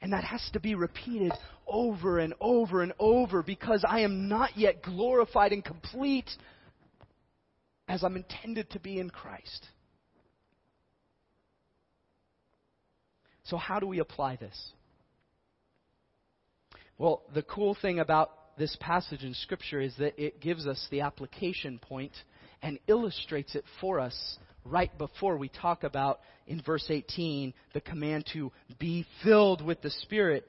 And 0.02 0.14
that 0.14 0.24
has 0.24 0.48
to 0.54 0.60
be 0.60 0.76
repeated 0.76 1.32
over 1.66 2.20
and 2.20 2.34
over 2.40 2.82
and 2.84 2.94
over 3.00 3.42
because 3.42 3.84
I 3.88 4.02
am 4.02 4.28
not 4.28 4.58
yet 4.58 4.84
glorified 4.84 5.52
and 5.52 5.64
complete 5.64 6.30
as 7.88 8.04
I'm 8.04 8.16
intended 8.16 8.70
to 8.72 8.80
be 8.80 9.00
in 9.00 9.10
Christ. 9.10 9.68
So, 13.44 13.58
how 13.58 13.80
do 13.80 13.88
we 13.88 14.00
apply 14.00 14.38
this? 14.38 14.74
Well, 16.98 17.24
the 17.34 17.44
cool 17.44 17.76
thing 17.82 18.00
about 18.00 18.32
this 18.58 18.76
passage 18.80 19.24
in 19.24 19.34
Scripture 19.34 19.82
is 19.82 19.94
that 19.98 20.18
it 20.18 20.40
gives 20.40 20.66
us 20.66 20.88
the 20.90 21.02
application 21.02 21.78
point 21.80 22.14
and 22.62 22.80
illustrates 22.88 23.54
it 23.56 23.66
for 23.82 24.00
us 24.00 24.38
right 24.64 24.96
before 24.98 25.38
we 25.38 25.50
talk 25.50 25.84
about 25.84 26.22
in 26.48 26.62
verse 26.62 26.86
18 26.90 27.54
the 27.74 27.82
command 27.82 28.26
to 28.34 28.52
be 28.80 29.06
filled 29.24 29.64
with 29.64 29.82
the 29.82 29.90
Spirit. 29.90 30.48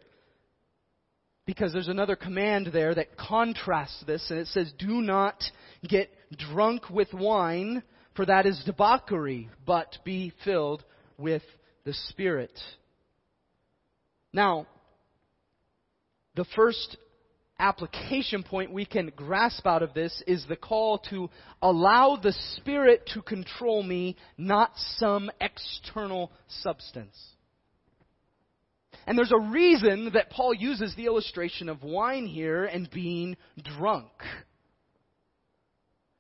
Because 1.47 1.73
there's 1.73 1.89
another 1.89 2.17
command 2.17 2.71
there 2.73 2.95
that 2.95 3.17
contrasts 3.17 4.03
this, 4.07 4.31
and 4.31 4.39
it 4.39 4.49
says, 4.49 4.73
Do 4.79 5.01
not 5.01 5.43
get 5.89 6.11
drunk 6.37 6.91
with 6.91 7.13
wine, 7.13 7.83
for 8.15 8.27
that 8.27 8.47
is 8.47 8.63
debauchery, 8.65 9.49
but 9.65 9.97
be 10.05 10.33
filled 10.45 10.85
with 11.19 11.43
the 11.85 11.95
Spirit. 12.09 12.59
Now, 14.33 14.67
the 16.37 16.45
first 16.55 16.97
application 17.59 18.43
point 18.43 18.71
we 18.71 18.85
can 18.85 19.11
grasp 19.17 19.67
out 19.67 19.83
of 19.83 19.95
this 19.95 20.23
is 20.27 20.45
the 20.47 20.57
call 20.57 20.99
to 20.99 21.31
allow 21.63 22.17
the 22.17 22.35
Spirit 22.57 23.09
to 23.15 23.23
control 23.23 23.83
me, 23.83 24.17
not 24.37 24.73
some 24.99 25.31
external 25.41 26.31
substance. 26.49 27.17
And 29.07 29.17
there's 29.17 29.33
a 29.33 29.51
reason 29.51 30.11
that 30.15 30.31
Paul 30.31 30.53
uses 30.53 30.95
the 30.95 31.07
illustration 31.07 31.69
of 31.69 31.83
wine 31.83 32.27
here 32.27 32.65
and 32.65 32.91
being 32.91 33.37
drunk. 33.79 34.11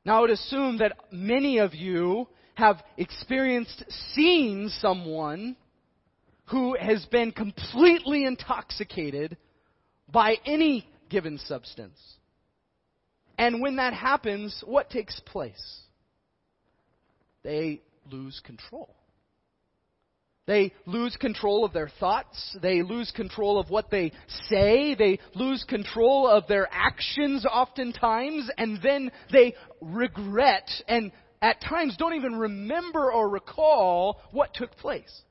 Now, 0.05 0.18
I 0.18 0.20
would 0.20 0.31
assume 0.31 0.79
that 0.79 0.96
many 1.11 1.59
of 1.59 1.74
you 1.74 2.29
have 2.55 2.83
experienced 2.96 3.85
seeing 4.14 4.68
someone 4.68 5.57
who 6.46 6.76
has 6.81 7.05
been 7.07 7.33
completely 7.33 8.24
intoxicated 8.24 9.37
by 10.11 10.37
any 10.45 10.88
given 11.09 11.38
substance. 11.38 11.99
And 13.38 13.61
when 13.61 13.77
that 13.77 13.92
happens, 13.92 14.62
what 14.66 14.90
takes 14.90 15.21
place? 15.21 15.81
They 17.42 17.81
lose 18.11 18.40
control. 18.45 18.95
They 20.47 20.73
lose 20.87 21.16
control 21.16 21.64
of 21.64 21.73
their 21.73 21.90
thoughts. 22.01 22.57
They 22.62 22.83
lose 22.83 23.11
control 23.14 23.59
of 23.59 23.69
what 23.69 23.90
they 23.90 24.12
say. 24.49 24.95
They 24.95 25.19
lose 25.35 25.64
control 25.69 26.29
of 26.29 26.47
their 26.47 26.69
actions 26.71 27.45
oftentimes. 27.45 28.49
And 28.57 28.79
then 28.83 29.11
they 29.33 29.55
regret 29.81 30.71
and 30.88 31.11
at 31.42 31.61
times 31.61 31.97
don't 31.97 32.14
even 32.14 32.37
remember 32.37 33.12
or 33.12 33.29
recall 33.29 34.21
what 34.31 34.55
took 34.55 34.77
place. 34.77 35.23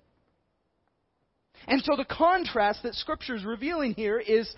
And 1.68 1.82
so 1.84 1.96
the 1.96 2.06
contrast 2.06 2.84
that 2.84 2.96
Scripture 2.96 3.36
is 3.36 3.44
revealing 3.44 3.94
here 3.94 4.20
is 4.20 4.50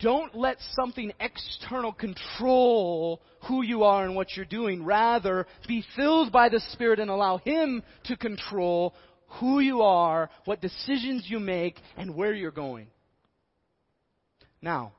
don't 0.00 0.34
let 0.34 0.56
something 0.72 1.12
external 1.20 1.92
control 1.92 3.22
who 3.46 3.62
you 3.62 3.84
are 3.84 4.04
and 4.04 4.16
what 4.16 4.36
you're 4.36 4.44
doing. 4.44 4.84
Rather, 4.84 5.46
be 5.68 5.84
filled 5.94 6.32
by 6.32 6.48
the 6.48 6.60
Spirit 6.72 6.98
and 6.98 7.08
allow 7.08 7.38
Him 7.38 7.82
to 8.04 8.16
control 8.16 8.94
who 9.38 9.60
you 9.60 9.82
are, 9.82 10.28
what 10.44 10.60
decisions 10.60 11.26
you 11.28 11.38
make, 11.38 11.76
and 11.96 12.16
where 12.16 12.34
you're 12.34 12.50
going. 12.50 12.88
Now, 14.60 14.92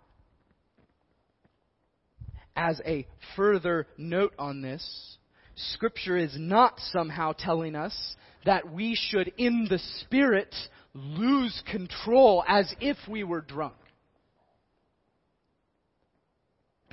as 2.56 2.82
a 2.86 3.06
further 3.36 3.88
note 3.98 4.34
on 4.40 4.62
this, 4.62 5.18
Scripture 5.56 6.18
is 6.18 6.36
not 6.38 6.80
somehow 6.92 7.34
telling 7.34 7.76
us 7.76 8.16
that 8.46 8.72
we 8.72 8.96
should, 8.96 9.32
in 9.38 9.68
the 9.70 9.80
Spirit, 10.02 10.54
lose 10.94 11.62
control 11.70 12.44
as 12.48 12.74
if 12.80 12.98
we 13.08 13.24
were 13.24 13.42
drunk. 13.42 13.74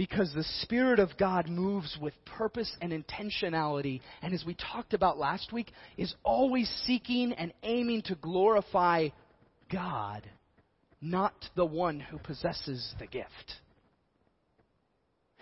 because 0.00 0.32
the 0.32 0.44
Spirit 0.62 0.98
of 0.98 1.10
God 1.18 1.46
moves 1.46 1.98
with 2.00 2.14
purpose 2.24 2.74
and 2.80 2.90
intentionality, 2.90 4.00
and 4.22 4.32
as 4.32 4.42
we 4.46 4.54
talked 4.54 4.94
about 4.94 5.18
last 5.18 5.52
week, 5.52 5.70
is 5.98 6.14
always 6.24 6.70
seeking 6.86 7.34
and 7.34 7.52
aiming 7.62 8.00
to 8.00 8.14
glorify 8.14 9.08
God, 9.70 10.22
not 11.02 11.34
the 11.54 11.66
one 11.66 12.00
who 12.00 12.16
possesses 12.16 12.94
the 12.98 13.06
gift. 13.06 13.28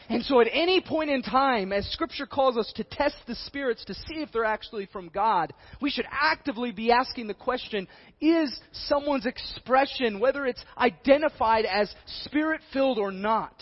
And 0.08 0.24
so 0.24 0.40
at 0.40 0.48
any 0.50 0.80
point 0.80 1.10
in 1.10 1.22
time, 1.22 1.72
as 1.72 1.86
Scripture 1.90 2.26
calls 2.26 2.56
us 2.56 2.72
to 2.76 2.84
test 2.84 3.16
the 3.26 3.34
spirits 3.34 3.84
to 3.86 3.94
see 3.94 4.16
if 4.16 4.32
they're 4.32 4.44
actually 4.44 4.86
from 4.86 5.08
God, 5.08 5.52
we 5.82 5.90
should 5.90 6.06
actively 6.10 6.72
be 6.72 6.90
asking 6.90 7.26
the 7.26 7.34
question, 7.34 7.86
is 8.20 8.58
someone's 8.72 9.26
expression, 9.26 10.18
whether 10.18 10.46
it's 10.46 10.64
identified 10.78 11.66
as 11.66 11.94
spirit 12.06 12.62
filled 12.72 12.98
or 12.98 13.12
not, 13.12 13.54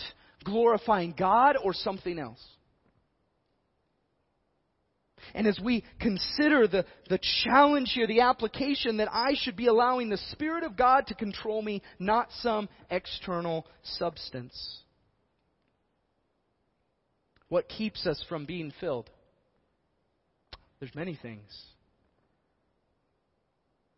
glorifying 0.45 1.13
God 1.17 1.57
or 1.61 1.73
something 1.73 2.17
else. 2.17 2.43
And 5.33 5.47
as 5.47 5.59
we 5.61 5.83
consider 5.99 6.67
the, 6.67 6.85
the 7.09 7.19
challenge 7.43 7.91
here, 7.93 8.07
the 8.07 8.21
application 8.21 8.97
that 8.97 9.09
I 9.11 9.33
should 9.35 9.55
be 9.55 9.67
allowing 9.67 10.09
the 10.09 10.17
Spirit 10.31 10.63
of 10.63 10.77
God 10.77 11.07
to 11.07 11.15
control 11.15 11.61
me, 11.61 11.81
not 11.99 12.29
some 12.39 12.69
external 12.89 13.67
substance. 13.83 14.83
What 17.49 17.69
keeps 17.69 18.05
us 18.05 18.23
from 18.27 18.45
being 18.45 18.73
filled? 18.79 19.09
There's 20.79 20.93
many 20.93 21.17
things. 21.21 21.49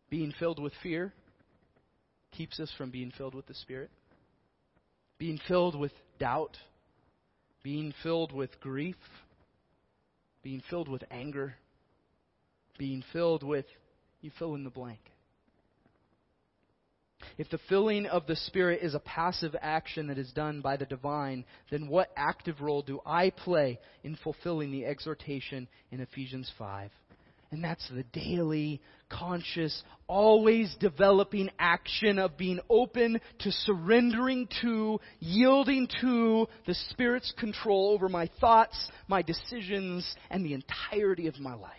Being 0.08 0.32
filled 0.38 0.58
with 0.58 0.72
fear 0.82 1.12
keeps 2.32 2.60
us 2.60 2.72
from 2.78 2.90
being 2.90 3.12
filled 3.16 3.34
with 3.34 3.46
the 3.46 3.54
Spirit. 3.54 3.90
Being 5.18 5.38
filled 5.46 5.78
with 5.78 5.92
doubt, 6.18 6.56
being 7.62 7.92
filled 8.02 8.32
with 8.32 8.60
grief, 8.60 8.96
being 10.42 10.62
filled 10.70 10.88
with 10.88 11.04
anger, 11.10 11.54
being 12.78 13.04
filled 13.12 13.42
with, 13.42 13.66
you 14.22 14.30
fill 14.38 14.54
in 14.54 14.64
the 14.64 14.70
blank. 14.70 15.00
If 17.38 17.48
the 17.48 17.58
filling 17.68 18.06
of 18.06 18.26
the 18.26 18.36
Spirit 18.36 18.80
is 18.82 18.94
a 18.94 19.00
passive 19.00 19.56
action 19.60 20.08
that 20.08 20.18
is 20.18 20.30
done 20.32 20.60
by 20.60 20.76
the 20.76 20.84
divine, 20.84 21.44
then 21.70 21.88
what 21.88 22.12
active 22.16 22.60
role 22.60 22.82
do 22.82 23.00
I 23.06 23.30
play 23.30 23.78
in 24.04 24.16
fulfilling 24.16 24.70
the 24.70 24.84
exhortation 24.84 25.68
in 25.90 26.00
Ephesians 26.00 26.50
5? 26.58 26.90
And 27.52 27.64
that's 27.64 27.88
the 27.88 28.04
daily, 28.12 28.80
conscious, 29.08 29.82
always 30.06 30.76
developing 30.78 31.50
action 31.58 32.18
of 32.18 32.36
being 32.36 32.60
open 32.68 33.20
to 33.40 33.50
surrendering 33.50 34.46
to, 34.62 35.00
yielding 35.18 35.88
to 36.00 36.46
the 36.66 36.74
Spirit's 36.90 37.32
control 37.38 37.90
over 37.90 38.08
my 38.08 38.30
thoughts, 38.40 38.90
my 39.08 39.22
decisions, 39.22 40.14
and 40.30 40.44
the 40.44 40.54
entirety 40.54 41.26
of 41.26 41.40
my 41.40 41.54
life. 41.54 41.72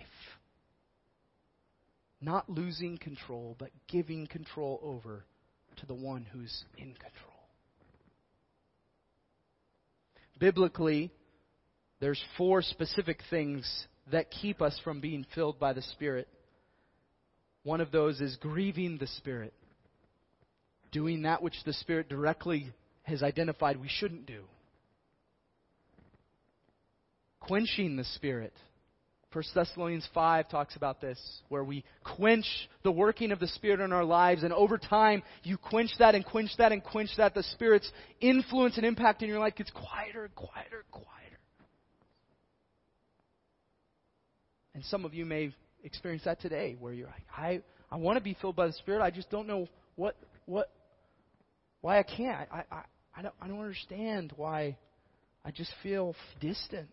Not 2.20 2.50
losing 2.50 2.98
control, 2.98 3.56
but 3.58 3.70
giving 3.88 4.28
control 4.28 4.80
over 4.84 5.24
to 5.82 5.86
the 5.86 5.94
one 5.94 6.26
who's 6.32 6.64
in 6.78 6.94
control. 6.94 7.32
Biblically, 10.40 11.12
there's 12.00 12.22
four 12.38 12.62
specific 12.62 13.20
things 13.30 13.86
that 14.12 14.32
keep 14.32 14.62
us 14.62 14.80
from 14.84 15.02
being 15.02 15.26
filled 15.36 15.60
by 15.60 15.74
the 15.74 15.84
Spirit. 15.84 16.28
One 17.64 17.82
of 17.82 17.92
those 17.92 18.22
is 18.22 18.38
grieving 18.38 18.98
the 18.98 19.08
Spirit, 19.08 19.54
doing 20.92 21.24
that 21.24 21.44
which 21.44 21.56
the 21.66 21.74
Spirit 21.74 22.10
directly 22.10 22.72
has 23.04 23.22
identified 23.22 23.80
we 23.80 23.90
shouldn't 23.90 24.26
do. 24.26 24.44
quenching 27.42 27.98
the 27.98 28.06
Spirit. 28.06 28.54
1 29.34 29.44
Thessalonians 29.56 30.08
5 30.14 30.50
talks 30.50 30.76
about 30.76 31.00
this, 31.00 31.20
where 31.48 31.64
we 31.64 31.86
quench 32.04 32.46
the 32.84 32.92
working 32.92 33.32
of 33.32 33.40
the 33.40 33.48
Spirit 33.48 33.80
in 33.80 33.94
our 33.94 34.04
lives, 34.04 34.44
and 34.44 34.52
over 34.52 34.78
time, 34.78 35.24
you 35.44 35.58
quench 35.58 35.92
that 36.00 36.16
and 36.16 36.26
quench 36.26 36.50
that 36.58 36.74
and 36.74 36.84
quench 36.84 37.10
that. 37.18 37.34
The 37.34 37.44
Spirit's 37.44 37.90
influence 38.20 38.76
and 38.76 38.86
impact 38.86 39.22
in 39.24 39.30
your 39.30 39.40
life 39.40 39.56
gets 39.56 39.72
quieter 39.72 40.26
and 40.26 40.36
quieter 40.36 40.84
and 40.84 40.92
quieter. 40.92 41.08
And 44.74 44.84
some 44.86 45.06
of 45.06 45.14
you 45.14 45.26
may 45.26 45.54
experience 45.84 46.24
that 46.26 46.42
today, 46.42 46.76
where 46.78 46.92
you're 46.92 47.08
like, 47.08 47.24
I, 47.36 47.62
I 47.90 47.96
want 47.96 48.18
to 48.18 48.24
be 48.24 48.36
filled 48.42 48.58
by 48.58 48.68
the 48.68 48.74
Spirit, 48.74 49.02
I 49.02 49.12
just 49.12 49.30
don't 49.30 49.48
know 49.48 49.68
what, 49.96 50.18
what, 50.46 50.70
why 51.80 52.00
I 52.00 52.04
can't. 52.04 52.50
I, 52.52 52.64
I, 52.70 52.82
I, 53.16 53.22
don't, 53.22 53.36
I 53.42 53.48
don't 53.48 53.60
understand 53.60 54.34
why 54.36 54.78
I 55.46 55.52
just 55.52 55.72
feel 55.82 56.16
distant. 56.42 56.90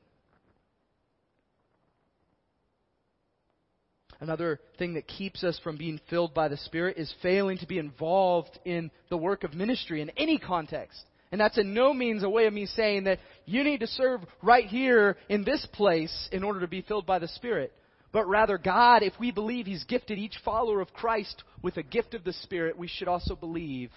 Another 4.20 4.58
thing 4.78 4.94
that 4.94 5.06
keeps 5.06 5.44
us 5.44 5.60
from 5.62 5.76
being 5.76 6.00
filled 6.10 6.34
by 6.34 6.48
the 6.48 6.56
Spirit 6.56 6.98
is 6.98 7.12
failing 7.22 7.58
to 7.58 7.66
be 7.66 7.78
involved 7.78 8.58
in 8.64 8.90
the 9.10 9.16
work 9.16 9.44
of 9.44 9.54
ministry 9.54 10.00
in 10.00 10.10
any 10.16 10.38
context. 10.38 11.00
And 11.30 11.40
that's 11.40 11.58
in 11.58 11.74
no 11.74 11.94
means 11.94 12.22
a 12.22 12.30
way 12.30 12.46
of 12.46 12.52
me 12.52 12.66
saying 12.66 13.04
that 13.04 13.20
you 13.44 13.62
need 13.62 13.80
to 13.80 13.86
serve 13.86 14.20
right 14.42 14.66
here 14.66 15.16
in 15.28 15.44
this 15.44 15.66
place 15.72 16.28
in 16.32 16.42
order 16.42 16.60
to 16.60 16.66
be 16.66 16.82
filled 16.82 17.06
by 17.06 17.18
the 17.18 17.28
Spirit. 17.28 17.72
But 18.10 18.26
rather, 18.26 18.58
God, 18.58 19.02
if 19.02 19.12
we 19.20 19.30
believe 19.30 19.66
He's 19.66 19.84
gifted 19.84 20.18
each 20.18 20.38
follower 20.44 20.80
of 20.80 20.92
Christ 20.94 21.44
with 21.62 21.76
a 21.76 21.82
gift 21.82 22.14
of 22.14 22.24
the 22.24 22.32
Spirit, 22.32 22.78
we 22.78 22.88
should 22.88 23.08
also 23.08 23.36
believe 23.36 23.90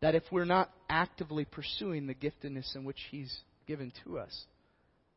that 0.00 0.14
if 0.14 0.22
we're 0.30 0.44
not 0.44 0.70
actively 0.88 1.44
pursuing 1.44 2.06
the 2.06 2.14
giftedness 2.14 2.74
in 2.76 2.84
which 2.84 2.98
He's 3.10 3.36
given 3.66 3.92
to 4.04 4.18
us, 4.18 4.44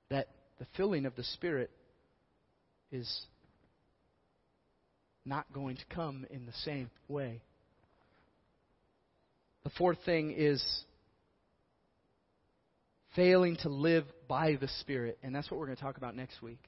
that 0.09 0.27
the 0.59 0.67
filling 0.75 1.05
of 1.05 1.15
the 1.15 1.23
Spirit 1.23 1.69
is 2.91 3.21
not 5.25 5.51
going 5.53 5.75
to 5.75 5.85
come 5.89 6.25
in 6.29 6.45
the 6.45 6.53
same 6.63 6.89
way. 7.07 7.41
The 9.63 9.71
fourth 9.71 9.97
thing 10.05 10.31
is 10.37 10.63
failing 13.15 13.55
to 13.57 13.69
live 13.69 14.05
by 14.27 14.57
the 14.59 14.67
Spirit, 14.81 15.17
and 15.23 15.33
that's 15.33 15.49
what 15.49 15.59
we're 15.59 15.65
going 15.65 15.77
to 15.77 15.83
talk 15.83 15.97
about 15.97 16.15
next 16.15 16.41
week. 16.41 16.59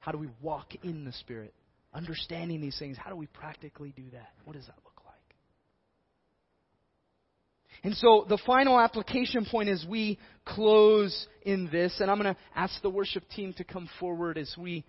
How 0.00 0.12
do 0.12 0.18
we 0.18 0.28
walk 0.42 0.74
in 0.82 1.04
the 1.04 1.12
Spirit? 1.12 1.54
Understanding 1.94 2.60
these 2.60 2.78
things, 2.78 2.96
how 2.98 3.08
do 3.08 3.16
we 3.16 3.26
practically 3.26 3.94
do 3.96 4.02
that? 4.12 4.30
What 4.44 4.54
does 4.56 4.66
that 4.66 4.74
look 4.84 5.00
like? 5.06 5.14
And 7.84 7.94
so 7.94 8.26
the 8.28 8.38
final 8.44 8.78
application 8.78 9.46
point 9.50 9.68
as 9.68 9.86
we 9.88 10.18
close 10.44 11.26
in 11.42 11.70
this, 11.70 11.98
and 12.00 12.10
I'm 12.10 12.20
going 12.20 12.34
to 12.34 12.40
ask 12.54 12.82
the 12.82 12.90
worship 12.90 13.22
team 13.34 13.54
to 13.54 13.64
come 13.64 13.88
forward 13.98 14.36
as 14.36 14.54
we 14.58 14.84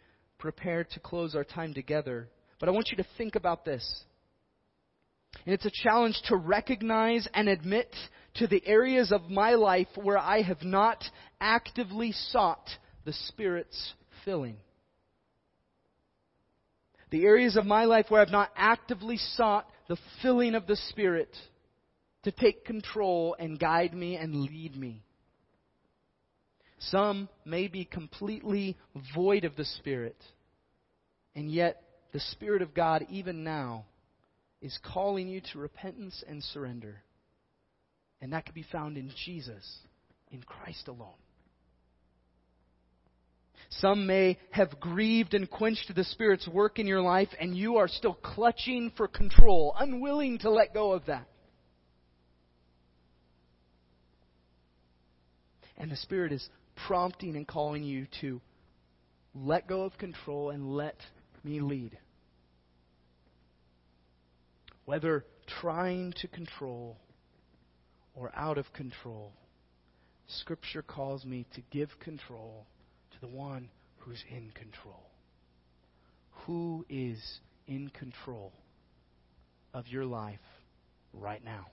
prepare 0.46 0.84
to 0.84 1.00
close 1.00 1.34
our 1.34 1.44
time 1.44 1.74
together. 1.74 2.30
But 2.60 2.70
I 2.70 2.72
want 2.72 2.90
you 2.92 2.98
to 2.98 3.06
think 3.18 3.36
about 3.36 3.66
this. 3.66 4.04
And 5.44 5.54
it's 5.56 5.66
a 5.66 5.72
challenge 5.84 6.22
to 6.26 6.36
recognize 6.36 7.28
and 7.34 7.50
admit 7.50 7.94
to 8.36 8.46
the 8.46 8.62
areas 8.66 9.12
of 9.12 9.30
my 9.30 9.56
life 9.56 9.88
where 9.96 10.20
I 10.20 10.44
have 10.44 10.62
not 10.62 11.04
actively 11.42 12.12
sought 12.12 12.70
the 13.06 13.14
Spirit's 13.28 13.94
filling. 14.24 14.58
The 17.10 17.26
areas 17.26 17.58
of 17.58 17.66
my 17.66 17.86
life 17.86 18.06
where 18.10 18.22
I've 18.22 18.30
not 18.30 18.52
actively 18.56 19.18
sought 19.18 19.68
the 19.88 19.98
filling 20.22 20.54
of 20.54 20.68
the 20.68 20.76
Spirit 20.76 21.36
to 22.24 22.32
take 22.32 22.66
control 22.66 23.36
and 23.40 23.60
guide 23.60 23.94
me 23.96 24.16
and 24.16 24.44
lead 24.44 24.76
me. 24.76 25.02
Some 26.80 27.30
may 27.46 27.68
be 27.68 27.86
completely 27.86 28.78
void 29.16 29.44
of 29.44 29.56
the 29.56 29.66
Spirit, 29.66 30.18
and 31.36 31.52
yet 31.52 31.82
the 32.14 32.20
Spirit 32.20 32.62
of 32.62 32.74
God, 32.74 33.06
even 33.10 33.44
now, 33.44 33.86
is 34.62 34.80
calling 34.94 35.28
you 35.28 35.42
to 35.52 35.60
repentance 35.60 36.24
and 36.28 36.42
surrender. 36.42 37.04
And 38.22 38.34
that 38.34 38.46
can 38.46 38.56
be 38.56 38.66
found 38.72 38.98
in 38.98 39.12
Jesus, 39.26 39.80
in 40.32 40.42
Christ 40.42 40.88
alone. 40.88 41.20
Some 43.70 44.08
may 44.08 44.38
have 44.52 44.80
grieved 44.80 45.34
and 45.34 45.50
quenched 45.50 45.94
the 45.94 46.04
Spirit's 46.06 46.48
work 46.48 46.80
in 46.80 46.88
your 46.88 47.02
life, 47.02 47.30
and 47.40 47.58
you 47.58 47.78
are 47.78 47.88
still 47.88 48.14
clutching 48.14 48.92
for 48.96 49.08
control, 49.08 49.76
unwilling 49.78 50.38
to 50.40 50.50
let 50.50 50.74
go 50.74 50.94
of 50.94 51.06
that. 51.08 51.28
And 55.78 55.92
the 55.92 55.98
Spirit 55.98 56.32
is 56.32 56.48
prompting 56.88 57.36
and 57.36 57.46
calling 57.46 57.84
you 57.84 58.08
to 58.22 58.40
let 59.34 59.68
go 59.68 59.82
of 59.82 59.98
control 59.98 60.52
and 60.52 60.76
let 60.76 60.96
me 61.46 61.62
lead. 61.62 61.98
Whether 64.86 65.26
trying 65.62 66.14
to 66.22 66.28
control 66.28 66.98
or 68.16 68.32
out 68.36 68.58
of 68.58 68.72
control, 68.74 69.32
Scripture 70.28 70.82
calls 70.82 71.24
me 71.26 71.46
to 71.54 71.62
give 71.72 71.90
control 72.00 72.66
to 73.12 73.22
the 73.22 73.28
one 73.28 73.70
who's 74.00 74.24
in 74.30 74.52
control. 74.52 75.10
Who 76.46 76.86
is 76.90 77.40
in 77.68 77.90
control 77.90 78.52
of 79.74 79.88
your 79.88 80.06
life 80.06 80.40
right 81.14 81.44
now? 81.44 81.68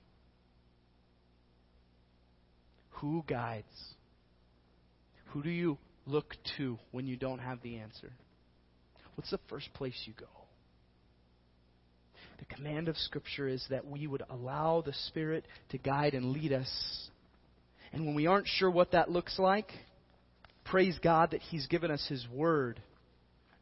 Who 2.91 3.25
guides? 3.27 3.95
Who 5.27 5.43
do 5.43 5.51
you 5.51 5.79
look 6.07 6.37
to 6.57 6.79
when 6.91 7.07
you 7.07 7.17
don't 7.17 7.39
have 7.39 7.61
the 7.63 7.77
answer? 7.77 8.13
What's 9.15 9.31
the 9.31 9.41
first 9.49 9.73
place 9.75 10.01
you 10.07 10.15
go? 10.19 10.27
The 12.39 12.55
command 12.57 12.89
of 12.89 12.97
Scripture 12.97 13.47
is 13.47 13.65
that 13.71 13.87
we 13.87 14.07
would 14.07 14.23
allow 14.29 14.81
the 14.81 14.95
Spirit 15.09 15.45
to 15.71 15.79
guide 15.79 16.15
and 16.15 16.33
lead 16.33 16.53
us. 16.53 17.11
And 17.93 18.05
when 18.05 18.15
we 18.15 18.27
aren't 18.27 18.49
sure 18.49 18.71
what 18.71 18.93
that 18.93 19.11
looks 19.11 19.39
like, 19.39 19.71
praise 20.65 20.99
God 21.03 21.31
that 21.33 21.41
He's 21.41 21.67
given 21.69 21.91
us 21.91 22.05
His 22.09 22.27
Word 22.33 22.81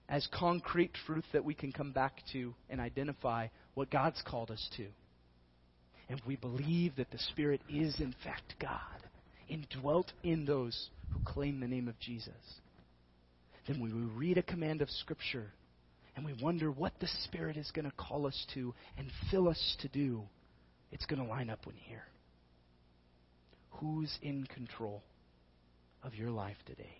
as 0.09 0.27
concrete 0.33 0.93
truth 1.07 1.25
that 1.33 1.45
we 1.45 1.55
can 1.55 1.73
come 1.73 1.93
back 1.93 2.15
to 2.33 2.55
and 2.69 2.81
identify 2.81 3.49
what 3.75 3.91
God's 3.91 4.23
called 4.27 4.51
us 4.51 4.69
to. 4.77 4.87
And 6.09 6.21
we 6.27 6.37
believe 6.37 6.97
that 6.97 7.11
the 7.11 7.19
Spirit 7.19 7.61
is, 7.69 8.01
in 8.01 8.15
fact, 8.25 8.55
God, 8.61 8.81
indwelt 9.49 10.13
in 10.25 10.45
those 10.45 10.91
who 11.13 11.21
claim 11.25 11.61
the 11.61 11.69
name 11.69 11.87
of 11.87 11.99
Jesus. 12.01 12.33
Then 13.66 13.81
we 13.81 13.90
read 13.90 14.38
a 14.38 14.42
command 14.42 14.83
of 14.83 14.90
Scripture 14.90 15.53
and 16.16 16.25
we 16.25 16.35
wonder 16.42 16.70
what 16.70 16.92
the 17.01 17.09
Spirit 17.25 17.57
is 17.57 17.70
going 17.70 17.85
to 17.85 17.96
call 17.96 18.27
us 18.27 18.46
to 18.55 18.75
and 18.99 19.09
fill 19.31 19.49
us 19.49 19.77
to 19.81 19.88
do. 19.88 20.23
It's 20.92 21.07
going 21.07 21.23
to 21.23 21.29
line 21.29 21.51
up 21.51 21.66
in 21.66 21.75
here. 21.77 22.05
Who's 23.70 24.12
in 24.23 24.44
control? 24.44 25.03
of 26.03 26.14
your 26.14 26.31
life 26.31 26.57
today. 26.66 26.99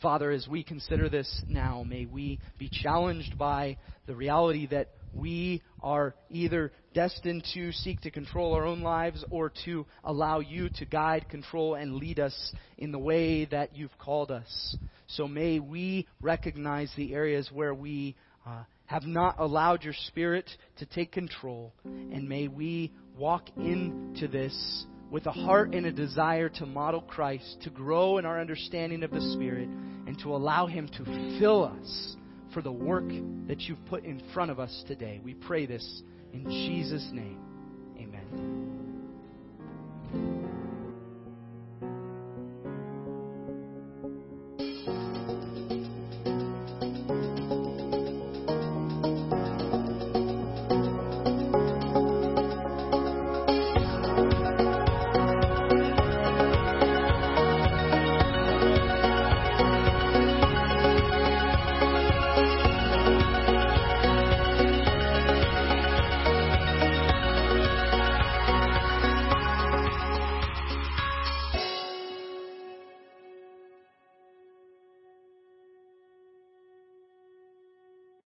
Father, 0.00 0.30
as 0.30 0.46
we 0.46 0.62
consider 0.62 1.08
this 1.08 1.42
now, 1.48 1.84
may 1.86 2.06
we 2.06 2.38
be 2.56 2.70
challenged 2.70 3.36
by 3.36 3.76
the 4.06 4.14
reality 4.14 4.68
that 4.68 4.90
we 5.12 5.62
are 5.82 6.14
either 6.30 6.70
destined 6.94 7.44
to 7.54 7.72
seek 7.72 8.00
to 8.02 8.10
control 8.10 8.54
our 8.54 8.64
own 8.64 8.82
lives 8.82 9.24
or 9.30 9.52
to 9.64 9.86
allow 10.04 10.38
you 10.38 10.68
to 10.68 10.84
guide, 10.84 11.28
control, 11.28 11.74
and 11.74 11.96
lead 11.96 12.20
us 12.20 12.52
in 12.76 12.92
the 12.92 12.98
way 12.98 13.44
that 13.46 13.74
you've 13.74 13.96
called 13.98 14.30
us. 14.30 14.76
So 15.08 15.26
may 15.26 15.58
we 15.58 16.06
recognize 16.20 16.92
the 16.96 17.14
areas 17.14 17.50
where 17.52 17.74
we 17.74 18.14
uh, 18.46 18.64
have 18.86 19.04
not 19.04 19.36
allowed 19.38 19.82
your 19.82 19.94
Spirit 20.06 20.48
to 20.78 20.86
take 20.86 21.12
control, 21.12 21.72
and 21.84 22.28
may 22.28 22.48
we 22.48 22.92
walk 23.16 23.48
into 23.56 24.28
this 24.28 24.86
with 25.10 25.26
a 25.26 25.32
heart 25.32 25.74
and 25.74 25.86
a 25.86 25.92
desire 25.92 26.48
to 26.48 26.66
model 26.66 27.00
Christ, 27.00 27.58
to 27.62 27.70
grow 27.70 28.18
in 28.18 28.26
our 28.26 28.40
understanding 28.40 29.02
of 29.02 29.10
the 29.10 29.20
Spirit, 29.32 29.68
and 29.68 30.18
to 30.20 30.34
allow 30.34 30.66
Him 30.66 30.88
to 30.88 31.38
fill 31.38 31.64
us 31.64 32.16
for 32.52 32.62
the 32.62 32.72
work 32.72 33.08
that 33.46 33.60
you've 33.60 33.84
put 33.86 34.04
in 34.04 34.22
front 34.32 34.50
of 34.50 34.60
us 34.60 34.84
today. 34.86 35.20
We 35.22 35.34
pray 35.34 35.66
this 35.66 36.02
in 36.32 36.44
Jesus' 36.44 37.08
name. 37.12 37.38
Amen. 37.98 38.77